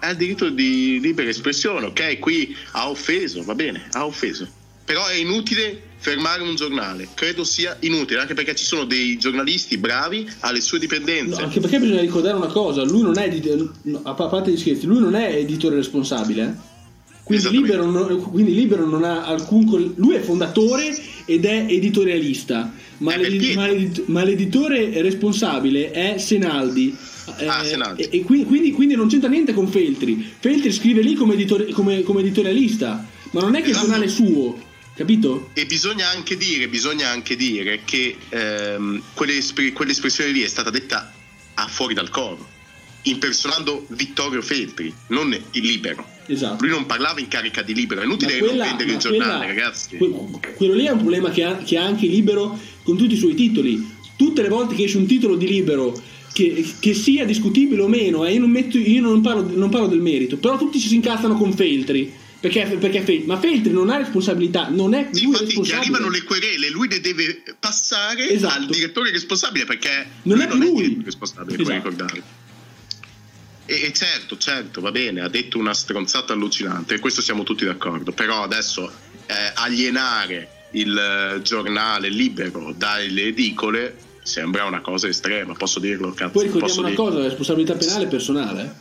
ha 0.00 0.10
il 0.10 0.16
diritto 0.16 0.48
di 0.50 0.98
libera 1.00 1.28
espressione, 1.28 1.86
ok? 1.86 2.18
Qui 2.18 2.54
ha 2.72 2.88
offeso, 2.90 3.42
va 3.42 3.54
bene, 3.54 3.86
ha 3.92 4.06
offeso. 4.06 4.46
Però 4.84 5.06
è 5.06 5.14
inutile 5.14 5.82
fermare 5.98 6.42
un 6.42 6.54
giornale, 6.54 7.08
credo 7.14 7.44
sia 7.44 7.76
inutile, 7.80 8.20
anche 8.20 8.32
perché 8.34 8.54
ci 8.54 8.64
sono 8.64 8.84
dei 8.84 9.18
giornalisti 9.18 9.76
bravi 9.76 10.26
alle 10.40 10.60
sue 10.60 10.78
No, 10.78 10.84
dipendenze. 10.84 11.42
anche 11.42 11.60
perché 11.60 11.78
bisogna 11.78 12.00
ricordare 12.00 12.36
una 12.36 12.46
cosa, 12.46 12.82
lui 12.84 13.02
non 13.02 13.18
è 13.18 13.28
a 14.04 14.14
parte 14.14 14.50
gli 14.50 14.56
scherzi, 14.56 14.86
lui 14.86 15.00
non 15.00 15.14
è 15.14 15.34
editore 15.34 15.76
responsabile. 15.76 16.42
eh. 16.44 16.76
Quindi 17.24 17.50
libero, 17.50 17.84
non, 17.90 18.22
quindi 18.22 18.54
Libero 18.54 18.86
non 18.86 19.04
ha 19.04 19.26
alcun 19.26 19.92
lui 19.96 20.14
è 20.14 20.20
fondatore 20.20 20.96
ed 21.28 21.44
è 21.44 21.66
editorialista, 21.68 22.72
ma, 22.98 23.12
È 23.12 23.18
l'edi- 23.18 23.54
ma 23.54 23.66
l'edi- 23.66 24.02
ma 24.06 24.24
l'editore 24.24 25.02
responsabile 25.02 25.90
è 25.90 26.16
Senaldi. 26.18 26.96
Eh, 27.38 27.46
Ah, 27.46 27.62
Senaldi. 27.62 28.02
E, 28.04 28.08
e 28.10 28.22
qui- 28.22 28.44
quindi, 28.46 28.72
quindi 28.72 28.94
non 28.96 29.08
c'entra 29.08 29.28
niente 29.28 29.52
con 29.52 29.68
Feltri. 29.68 30.26
Feltri 30.38 30.72
scrive 30.72 31.02
lì 31.02 31.12
come, 31.14 31.34
editore- 31.34 31.68
come- 31.72 32.02
come 32.02 32.20
editorialista, 32.20 33.06
ma 33.32 33.40
non 33.42 33.54
è 33.54 33.58
che 33.60 33.66
il 33.66 33.70
Esatto. 33.72 33.86
giornale 33.86 34.06
è 34.06 34.08
suo, 34.08 34.58
capito? 34.96 35.50
E 35.52 35.66
bisogna 35.66 36.08
anche 36.08 36.38
dire, 36.38 36.66
bisogna 36.68 37.10
anche 37.10 37.36
dire 37.36 37.80
che 37.84 38.16
ehm, 38.30 39.02
quell'espr- 39.12 39.74
quell'espressione 39.74 40.30
lì 40.30 40.40
è 40.40 40.48
stata 40.48 40.70
detta 40.70 41.12
a 41.54 41.66
fuori 41.68 41.92
dal 41.92 42.08
coro, 42.08 42.48
impersonando 43.02 43.84
Vittorio 43.90 44.40
Feltri, 44.40 44.92
non 45.08 45.32
il 45.52 45.62
libero. 45.66 46.16
Esatto. 46.30 46.64
Lui 46.64 46.74
non 46.74 46.86
parlava 46.86 47.20
in 47.20 47.28
carica 47.28 47.62
di 47.62 47.74
libero, 47.74 48.00
è 48.02 48.04
inutile 48.04 48.32
Ma 48.34 48.38
quella- 48.46 48.64
non 48.66 48.76
vendere 48.76 48.92
il 48.92 48.98
giornale, 48.98 49.46
quella- 49.46 49.46
ragazzi. 49.46 49.96
que- 49.96 50.52
quello 50.56 50.74
lì 50.74 50.84
è 50.84 50.90
un 50.90 50.98
problema 50.98 51.30
che 51.30 51.42
ha, 51.44 51.56
che 51.56 51.76
ha 51.78 51.84
anche 51.84 52.06
Libero 52.06 52.58
con 52.82 52.96
tutti 52.96 53.14
i 53.14 53.16
suoi 53.16 53.34
titoli. 53.34 53.96
Tutte 54.16 54.42
le 54.42 54.48
volte 54.48 54.74
che 54.74 54.84
esce 54.84 54.98
un 54.98 55.06
titolo 55.06 55.36
di 55.36 55.46
Libero 55.46 56.00
che, 56.32 56.64
che 56.80 56.92
sia 56.94 57.24
discutibile 57.24 57.80
o 57.82 57.88
meno, 57.88 58.24
e 58.24 58.32
io 58.34 58.40
non, 58.40 58.50
metto- 58.50 58.78
io 58.78 59.00
non 59.00 59.20
parlo, 59.22 59.48
non 59.54 59.70
parlo 59.70 59.86
del 59.88 60.00
merito, 60.00 60.36
però 60.36 60.58
tutti 60.58 60.78
si 60.78 60.94
incazzano 60.94 61.34
con 61.36 61.52
Feltri. 61.54 62.12
Perché, 62.40 62.76
perché 62.78 63.00
Fel- 63.00 63.24
ma 63.26 63.36
Feltri 63.36 63.72
non 63.72 63.90
ha 63.90 63.96
responsabilità, 63.96 64.68
non 64.68 64.94
è 64.94 65.08
lui 65.10 65.22
infatti 65.24 65.44
gli 65.44 65.46
responsabile. 65.48 65.80
arrivano 65.80 66.08
le 66.08 66.22
querele, 66.22 66.70
lui 66.70 66.88
le 66.88 67.00
deve 67.00 67.42
passare 67.58 68.30
Esatto. 68.30 68.54
al 68.60 68.66
direttore 68.66 69.10
responsabile 69.10 69.64
perché 69.64 70.06
Non 70.22 70.40
è 70.40 70.46
più 70.46 70.56
non 70.56 70.68
lui. 70.68 70.82
è 70.82 70.86
il 70.86 71.00
responsabile, 71.04 71.56
puoi 71.56 71.74
Esatto. 71.74 71.88
ricordare. 71.90 72.22
E, 73.70 73.82
e 73.82 73.92
certo, 73.92 74.38
certo, 74.38 74.80
va 74.80 74.90
bene, 74.90 75.20
ha 75.20 75.28
detto 75.28 75.58
una 75.58 75.74
stronzata 75.74 76.32
allucinante, 76.32 76.94
e 76.94 76.98
questo 77.00 77.20
siamo 77.20 77.42
tutti 77.42 77.66
d'accordo, 77.66 78.12
però 78.12 78.42
adesso 78.42 78.90
eh, 79.26 79.52
alienare 79.56 80.66
il 80.70 80.96
eh, 80.96 81.42
giornale 81.42 82.08
libero 82.08 82.72
dalle 82.74 83.24
edicole 83.24 83.94
sembra 84.22 84.64
una 84.64 84.80
cosa 84.80 85.06
estrema, 85.06 85.52
posso 85.52 85.80
dirlo? 85.80 86.12
Cazzo, 86.12 86.32
Poi 86.32 86.44
ricordiamo 86.44 86.66
posso 86.66 86.80
una 86.80 86.88
dirlo? 86.88 87.04
cosa, 87.04 87.18
la 87.18 87.24
responsabilità 87.24 87.74
penale 87.74 88.04
è 88.04 88.08
personale. 88.08 88.74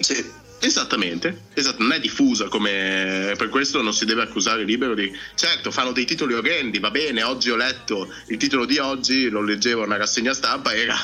Sì. 0.00 0.38
Esattamente, 0.62 1.44
esatto, 1.54 1.80
non 1.80 1.92
è 1.92 2.00
diffusa 2.00 2.48
come 2.48 3.32
per 3.38 3.48
questo 3.48 3.80
non 3.80 3.94
si 3.94 4.04
deve 4.04 4.20
accusare 4.20 4.62
libero 4.64 4.94
di 4.94 5.10
certo 5.34 5.70
fanno 5.70 5.92
dei 5.92 6.04
titoli 6.04 6.34
orrendi, 6.34 6.78
va 6.78 6.90
bene, 6.90 7.22
oggi 7.22 7.48
ho 7.48 7.56
letto 7.56 8.12
il 8.26 8.36
titolo 8.36 8.66
di 8.66 8.76
oggi, 8.76 9.30
lo 9.30 9.40
leggevo 9.40 9.80
a 9.80 9.86
una 9.86 9.96
rassegna 9.96 10.34
stampa, 10.34 10.74
era 10.74 10.94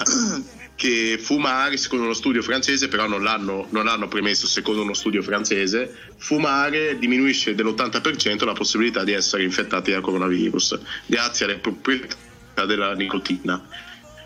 che 0.77 1.19
fumare 1.19 1.77
secondo 1.79 2.05
uno 2.05 2.15
studio 2.15 2.43
francese, 2.43 2.89
però 2.89 3.09
non 3.09 3.23
l'hanno, 3.23 3.67
non 3.71 3.87
l'hanno 3.87 4.09
premesso 4.09 4.47
secondo 4.47 4.83
uno 4.83 4.95
studio 4.95 5.23
francese, 5.23 5.93
fumare 6.19 6.99
diminuisce 6.99 7.55
dell'80% 7.55 8.45
la 8.45 8.53
possibilità 8.53 9.03
di 9.03 9.12
essere 9.12 9.43
infettati 9.43 9.91
da 9.91 10.01
coronavirus, 10.01 10.79
grazie 11.07 11.47
alle 11.47 11.57
proprietà 11.57 12.67
della 12.67 12.95
nicotina. 12.95 13.61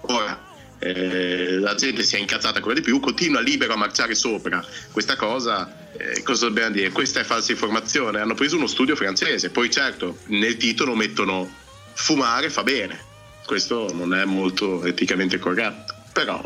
Ora, 0.02 0.48
eh, 0.80 1.58
la 1.58 1.74
gente 1.74 2.02
si 2.02 2.16
è 2.16 2.18
incazzata 2.18 2.56
ancora 2.56 2.74
di 2.74 2.80
più, 2.80 2.98
continua 3.00 3.40
libero 3.40 3.74
a 3.74 3.76
marciare 3.76 4.14
sopra 4.14 4.64
questa 4.90 5.14
cosa. 5.14 5.92
eh, 5.96 6.22
cosa 6.22 6.46
dobbiamo 6.46 6.70
dire? 6.70 6.90
Questa 6.90 7.20
è 7.20 7.24
falsa 7.24 7.52
informazione. 7.52 8.20
Hanno 8.20 8.34
preso 8.34 8.56
uno 8.56 8.66
studio 8.66 8.96
francese, 8.96 9.50
poi 9.50 9.70
certo 9.70 10.18
nel 10.26 10.56
titolo 10.56 10.94
mettono 10.94 11.48
fumare 11.92 12.50
fa 12.50 12.62
bene. 12.62 13.08
Questo 13.44 13.92
non 13.92 14.14
è 14.14 14.24
molto 14.24 14.84
eticamente 14.84 15.38
corretto, 15.38 15.89
però 16.12 16.42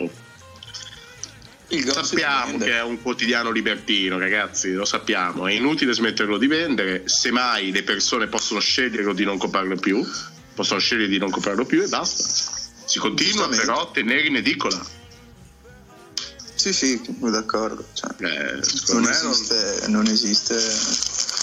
sappiamo 2.03 2.59
che 2.59 2.73
è 2.73 2.83
un 2.83 3.01
quotidiano 3.03 3.51
libertino, 3.51 4.19
ragazzi, 4.19 4.73
lo 4.73 4.85
sappiamo. 4.85 5.47
È 5.47 5.53
inutile 5.53 5.93
smetterlo 5.93 6.39
di 6.39 6.47
vendere, 6.47 7.03
semmai 7.07 7.73
le 7.73 7.83
persone 7.83 8.27
possono 8.29 8.61
scegliere 8.61 9.15
di 9.15 9.25
non 9.25 9.39
comprarlo 9.39 9.77
più, 9.77 10.07
possono 10.55 10.79
scegliere 10.81 11.09
di 11.09 11.19
non 11.19 11.31
comprarlo 11.31 11.65
più 11.65 11.83
e 11.83 11.89
basta. 11.89 12.23
Si 12.87 12.99
continua 12.99 13.49
però 13.49 13.89
a 13.89 13.91
tenere 13.93 14.27
in 14.27 14.37
edicola. 14.37 14.81
Sì, 16.55 16.73
sì, 16.73 17.03
sono 17.05 17.31
d'accordo. 17.31 17.87
Cioè, 17.93 18.11
Eh, 18.19 18.61
non, 18.93 19.03
me 19.03 19.19
non- 19.23 19.31
esiste, 19.33 19.85
non 19.89 20.07
esiste. 20.07 21.34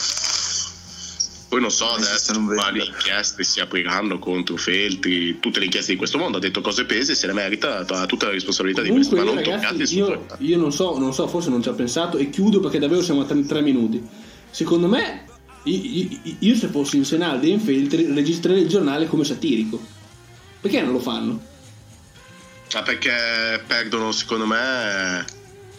Poi 1.51 1.59
non 1.59 1.69
so 1.69 1.89
adesso 1.91 2.31
non 2.31 2.45
quali 2.45 2.85
inchieste 2.85 3.43
si 3.43 3.59
apriranno 3.59 4.19
contro 4.19 4.55
Feltri, 4.55 5.37
tutte 5.41 5.59
le 5.59 5.65
inchieste 5.65 5.91
di 5.91 5.97
questo 5.97 6.17
mondo, 6.17 6.37
ha 6.37 6.39
detto 6.39 6.61
cose 6.61 6.85
pese, 6.85 7.13
se 7.13 7.27
le 7.27 7.33
merita, 7.33 7.85
ha 7.85 8.05
tutta 8.05 8.27
la 8.27 8.31
responsabilità 8.31 8.81
di 8.81 8.89
questo, 8.89 9.17
Comunque 9.17 9.43
ma 9.43 9.51
non 9.57 9.59
ragazzi, 9.59 9.85
suo 9.85 9.97
io, 10.07 10.25
io 10.37 10.57
non 10.57 10.71
so, 10.71 10.97
non 10.97 11.13
so, 11.13 11.27
forse 11.27 11.49
non 11.49 11.61
ci 11.61 11.67
ha 11.67 11.73
pensato 11.73 12.17
e 12.17 12.29
chiudo 12.29 12.61
perché 12.61 12.79
davvero 12.79 13.01
siamo 13.01 13.23
a 13.23 13.25
tre, 13.25 13.45
tre 13.45 13.59
minuti. 13.59 14.01
Secondo 14.49 14.87
me, 14.87 15.25
io, 15.63 15.75
io- 16.23 16.35
io 16.39 16.55
se 16.55 16.69
fossi 16.69 16.95
in 16.95 17.03
Senaldi 17.03 17.49
e 17.49 17.51
in 17.51 17.59
Feltri 17.59 18.05
registrerei 18.13 18.61
il 18.61 18.69
giornale 18.69 19.07
come 19.07 19.25
satirico. 19.25 19.77
Perché 20.61 20.81
non 20.81 20.93
lo 20.93 20.99
fanno? 20.99 21.41
Ma 22.73 22.81
perché 22.81 23.61
perdono, 23.67 24.13
secondo 24.13 24.45
me, 24.45 25.25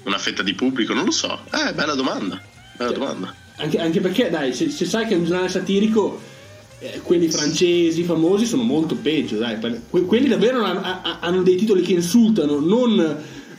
una 0.03 0.19
fetta 0.19 0.43
di 0.43 0.53
pubblico? 0.53 0.93
Non 0.93 1.07
lo 1.07 1.13
so. 1.13 1.47
Eh, 1.51 1.73
bella 1.73 1.95
domanda. 1.95 2.39
Bella 2.77 2.91
Cioè, 2.91 2.99
domanda. 2.99 3.35
Anche, 3.63 3.79
anche 3.79 4.01
perché, 4.01 4.29
dai, 4.29 4.53
se, 4.53 4.71
se 4.71 4.85
sai 4.85 5.07
che 5.07 5.15
è 5.15 5.17
un 5.17 5.25
giornale 5.25 5.49
satirico, 5.49 6.21
eh, 6.81 7.01
quelli 7.01 7.29
francesi 7.29 8.03
famosi 8.03 8.45
sono 8.45 8.65
molto 8.65 8.97
peggio, 8.97 9.37
dai. 9.39 9.57
que- 9.89 10.03
quelli 10.05 10.27
davvero 10.27 10.65
hanno, 10.65 10.81
ha- 10.83 11.19
hanno 11.21 11.43
dei 11.43 11.55
titoli 11.57 11.83
che 11.83 11.93
insultano, 11.93 12.59
non, 12.59 12.99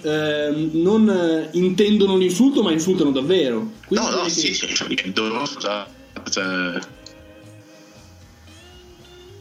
ehm, 0.01 0.69
non 0.73 1.09
eh, 1.09 1.47
intendono 1.53 2.17
l'insulto, 2.17 2.61
ma 2.61 2.71
insultano 2.73 3.11
davvero. 3.11 3.71
Quindi 3.88 4.05
No, 4.05 4.11
no, 4.11 4.15
direi 4.17 4.30
sì, 4.30 4.47
che- 4.49 4.53
sì, 4.53 4.75
cioè, 4.75 4.88
scusa, 5.45 5.88
cioè, 6.30 6.43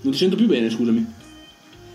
Non 0.02 0.12
ti 0.12 0.18
sento 0.18 0.36
più 0.36 0.46
bene, 0.46 0.70
scusami. 0.70 1.06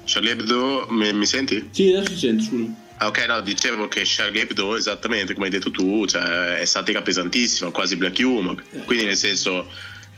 Charlie 0.06 0.32
Hebdo, 0.32 0.88
mi, 0.90 1.14
mi 1.14 1.26
senti? 1.26 1.70
Sì, 1.72 1.92
adesso 1.94 2.12
ti 2.12 2.18
sento, 2.18 2.44
scusa. 2.44 2.66
Ok, 3.00 3.26
no, 3.28 3.42
dicevo 3.42 3.88
che 3.88 4.02
Charlie 4.06 4.42
Hebdo, 4.42 4.76
esattamente 4.76 5.36
come 5.36 5.46
hai 5.46 5.52
detto 5.52 5.70
tu, 5.70 6.08
cioè, 6.08 6.56
è 6.56 6.66
satira 6.66 7.04
pesantissima, 7.04 7.70
quasi 7.70 7.96
black 7.96 8.18
humor. 8.20 8.64
Quindi, 8.86 9.06
nel 9.06 9.16
senso, 9.16 9.70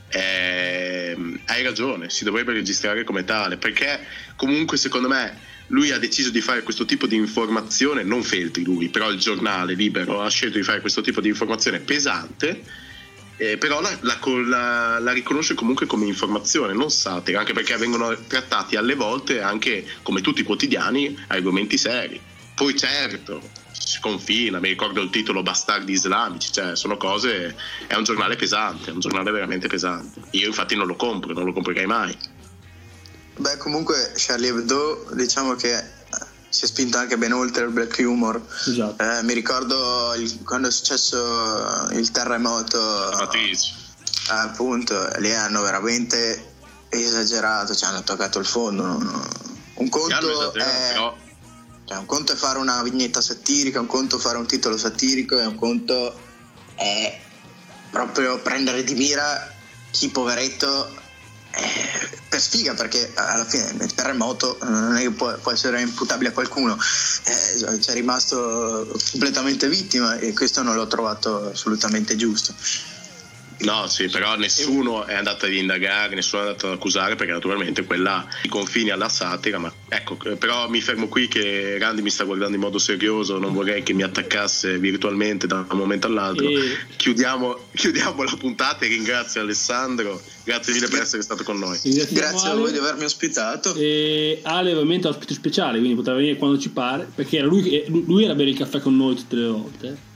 eh, 0.07 1.15
hai 1.45 1.63
ragione, 1.63 2.09
si 2.09 2.23
dovrebbe 2.23 2.53
registrare 2.53 3.03
come 3.03 3.25
tale, 3.25 3.57
perché 3.57 3.99
comunque, 4.37 4.77
secondo 4.77 5.09
me, 5.09 5.37
lui 5.67 5.91
ha 5.91 5.99
deciso 5.99 6.29
di 6.29 6.39
fare 6.39 6.63
questo 6.63 6.85
tipo 6.85 7.05
di 7.05 7.17
informazione, 7.17 8.03
non 8.03 8.23
Feltri 8.23 8.63
lui, 8.63 8.87
però 8.87 9.11
il 9.11 9.19
giornale 9.19 9.73
libero 9.73 10.21
ha 10.21 10.29
scelto 10.29 10.57
di 10.57 10.63
fare 10.63 10.79
questo 10.79 11.01
tipo 11.01 11.19
di 11.19 11.27
informazione 11.27 11.79
pesante, 11.79 12.63
eh, 13.35 13.57
però 13.57 13.81
la, 13.81 13.97
la, 14.01 14.19
la, 14.45 14.99
la, 14.99 15.11
riconosce 15.11 15.53
comunque 15.53 15.85
come 15.85 16.05
informazione, 16.05 16.73
non 16.73 16.89
satira, 16.89 17.39
anche 17.39 17.53
perché 17.53 17.75
vengono 17.75 18.17
trattati 18.25 18.77
alle 18.77 18.95
volte 18.95 19.41
anche, 19.41 19.85
come 20.01 20.21
tutti 20.21 20.41
i 20.41 20.45
quotidiani, 20.45 21.17
argomenti 21.27 21.77
seri. 21.77 22.28
Poi 22.59 22.77
certo, 22.77 23.41
si 23.71 24.01
confina, 24.01 24.59
mi 24.59 24.67
ricordo 24.67 24.99
il 24.99 25.09
titolo 25.09 25.41
Bastardi 25.41 25.93
Islamici, 25.93 26.51
cioè 26.51 26.75
sono 26.75 26.97
cose, 26.97 27.55
è 27.87 27.95
un 27.95 28.03
giornale 28.03 28.35
pesante, 28.35 28.89
è 28.89 28.91
un 28.91 28.99
giornale 28.99 29.31
veramente 29.31 29.69
pesante. 29.69 30.19
Io 30.31 30.47
infatti 30.47 30.75
non 30.75 30.85
lo 30.85 30.97
compro, 30.97 31.31
non 31.31 31.45
lo 31.45 31.53
comprerei 31.53 31.85
mai. 31.85 32.13
Beh, 33.37 33.55
comunque 33.55 34.11
Charlie 34.13 34.49
Hebdo 34.49 35.07
diciamo 35.13 35.55
che 35.55 35.73
eh, 35.73 35.85
si 36.49 36.65
è 36.65 36.67
spinto 36.67 36.97
anche 36.97 37.17
ben 37.17 37.31
oltre 37.31 37.63
il 37.63 37.71
black 37.71 37.97
humor. 37.99 38.45
Esatto. 38.67 39.01
Eh, 39.01 39.23
mi 39.23 39.33
ricordo 39.33 40.13
il, 40.15 40.43
quando 40.43 40.67
è 40.67 40.71
successo 40.71 41.87
il 41.93 42.11
terremoto. 42.11 42.77
Matrice. 43.13 43.73
Eh, 44.31 44.33
appunto, 44.33 45.09
lì 45.19 45.33
hanno 45.33 45.61
veramente 45.61 46.55
esagerato, 46.89 47.73
cioè 47.73 47.87
hanno 47.87 48.03
toccato 48.03 48.37
il 48.37 48.45
fondo. 48.45 48.83
Un 49.75 49.87
conto, 49.87 50.51
è, 50.51 50.91
però... 50.91 51.27
cioè, 51.89 51.97
un 51.97 52.05
conto 52.05 52.33
è 52.33 52.35
fare 52.35 52.59
una 52.59 52.83
vignetta 52.83 53.19
satirica, 53.19 53.79
un 53.79 53.87
conto 53.87 54.17
è 54.17 54.19
fare 54.19 54.37
un 54.37 54.45
titolo 54.45 54.77
satirico 54.77 55.39
e 55.39 55.45
un 55.47 55.55
conto 55.55 56.15
è 56.75 57.19
proprio 57.89 58.39
prendere 58.43 58.83
di 58.83 58.93
mira 58.93 59.51
chi 59.89 60.09
poveretto 60.09 60.87
eh, 61.49 62.17
per 62.29 62.39
sfiga 62.39 62.75
perché 62.75 63.11
alla 63.15 63.43
fine 63.43 63.71
nel 63.71 63.91
terremoto 63.91 64.59
non 64.61 64.97
è 64.97 65.01
che 65.01 65.09
può, 65.09 65.35
può 65.39 65.51
essere 65.51 65.81
imputabile 65.81 66.29
a 66.29 66.31
qualcuno. 66.31 66.77
Eh, 66.77 67.79
c'è 67.79 67.93
rimasto 67.93 68.87
completamente 69.09 69.67
vittima 69.67 70.19
e 70.19 70.31
questo 70.33 70.61
non 70.61 70.75
l'ho 70.75 70.85
trovato 70.85 71.49
assolutamente 71.49 72.15
giusto 72.15 72.53
No, 73.59 73.87
sì, 73.87 74.07
però 74.07 74.35
nessuno 74.37 75.05
è 75.05 75.15
andato 75.15 75.45
ad 75.45 75.53
indagare, 75.53 76.15
nessuno 76.15 76.43
è 76.43 76.45
andato 76.45 76.67
ad 76.67 76.73
accusare 76.73 77.15
perché 77.15 77.33
naturalmente 77.33 77.83
quella 77.83 78.25
i 78.43 78.47
confini 78.47 78.89
alla 78.89 79.09
satira, 79.09 79.57
ma 79.57 79.73
ecco, 79.89 80.15
però 80.15 80.69
mi 80.69 80.79
fermo 80.79 81.07
qui 81.07 81.27
che 81.27 81.77
Randy 81.77 82.01
mi 82.01 82.09
sta 82.09 82.23
guardando 82.23 82.55
in 82.55 82.61
modo 82.61 82.77
serioso, 82.77 83.37
non 83.37 83.53
vorrei 83.53 83.83
che 83.83 83.93
mi 83.93 84.03
attaccasse 84.03 84.77
virtualmente 84.77 85.45
da 85.45 85.65
un 85.69 85.77
momento 85.77 86.07
all'altro. 86.07 86.47
E... 86.47 86.77
Chiudiamo, 86.95 87.67
chiudiamo, 87.75 88.23
la 88.23 88.35
puntata 88.39 88.85
e 88.85 88.87
ringrazio 88.87 89.41
Alessandro, 89.41 90.21
grazie 90.43 90.73
mille 90.73 90.87
per 90.87 91.01
essere 91.01 91.21
stato 91.21 91.43
con 91.43 91.57
noi. 91.57 91.77
Grazie 91.83 92.21
Ale. 92.21 92.49
a 92.49 92.55
voi 92.55 92.71
di 92.71 92.77
avermi 92.77 93.03
ospitato. 93.03 93.75
E 93.75 94.39
Ale 94.43 94.71
ovviamente 94.71 95.07
è 95.07 95.11
ospite 95.11 95.33
speciale, 95.33 95.79
quindi 95.79 95.95
potrà 95.95 96.13
venire 96.13 96.37
quando 96.37 96.57
ci 96.57 96.69
pare, 96.69 97.09
perché 97.13 97.37
era 97.37 97.47
lui, 97.47 97.83
lui 97.87 98.23
era 98.23 98.35
bere 98.35 98.51
il 98.51 98.57
caffè 98.57 98.79
con 98.79 98.95
noi 98.95 99.15
tutte 99.15 99.35
le 99.35 99.47
volte. 99.47 100.07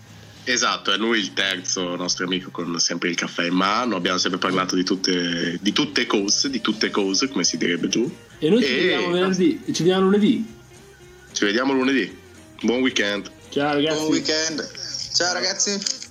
Esatto, 0.45 0.91
è 0.91 0.97
lui 0.97 1.19
il 1.19 1.33
terzo 1.33 1.95
nostro 1.95 2.25
amico 2.25 2.51
con 2.51 2.77
sempre 2.79 3.09
il 3.09 3.15
caffè 3.15 3.45
in 3.45 3.53
mano, 3.53 3.95
abbiamo 3.95 4.17
sempre 4.17 4.39
parlato 4.39 4.75
di 4.75 4.83
tutte, 4.83 5.57
di 5.61 5.71
tutte 5.71 6.05
cose, 6.05 6.49
di 6.49 6.59
tutte 6.59 6.89
cose, 6.89 7.29
come 7.29 7.45
si 7.45 7.57
direbbe 7.57 7.87
giù. 7.87 8.13
E 8.39 8.49
noi 8.49 8.61
e... 8.61 8.65
ci 8.65 8.73
vediamo 8.75 9.11
venerdì, 9.11 9.61
ci 9.65 9.83
vediamo 9.83 10.01
lunedì. 10.01 10.45
Ci 11.31 11.45
vediamo 11.45 11.73
lunedì. 11.73 12.17
Buon 12.61 12.81
weekend. 12.81 13.31
Ciao 13.49 13.73
ragazzi. 13.73 13.97
Buon 13.97 14.11
weekend. 14.11 14.69
Ciao 15.13 15.33
ragazzi. 15.33 16.01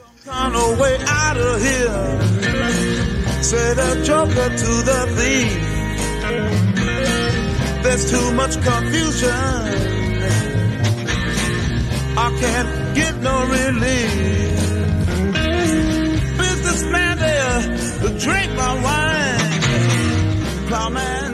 There's 7.83 8.11
too 8.11 8.33
much 8.33 8.63
confusion. 8.63 9.31
I 12.17 12.31
can't 12.39 12.82
no 13.23 13.45
relief. 13.47 14.61
Businessman 16.39 17.19
there, 17.19 17.61
drink 18.19 18.51
my 18.55 18.73
wine. 18.87 20.69
Plowman. 20.69 21.32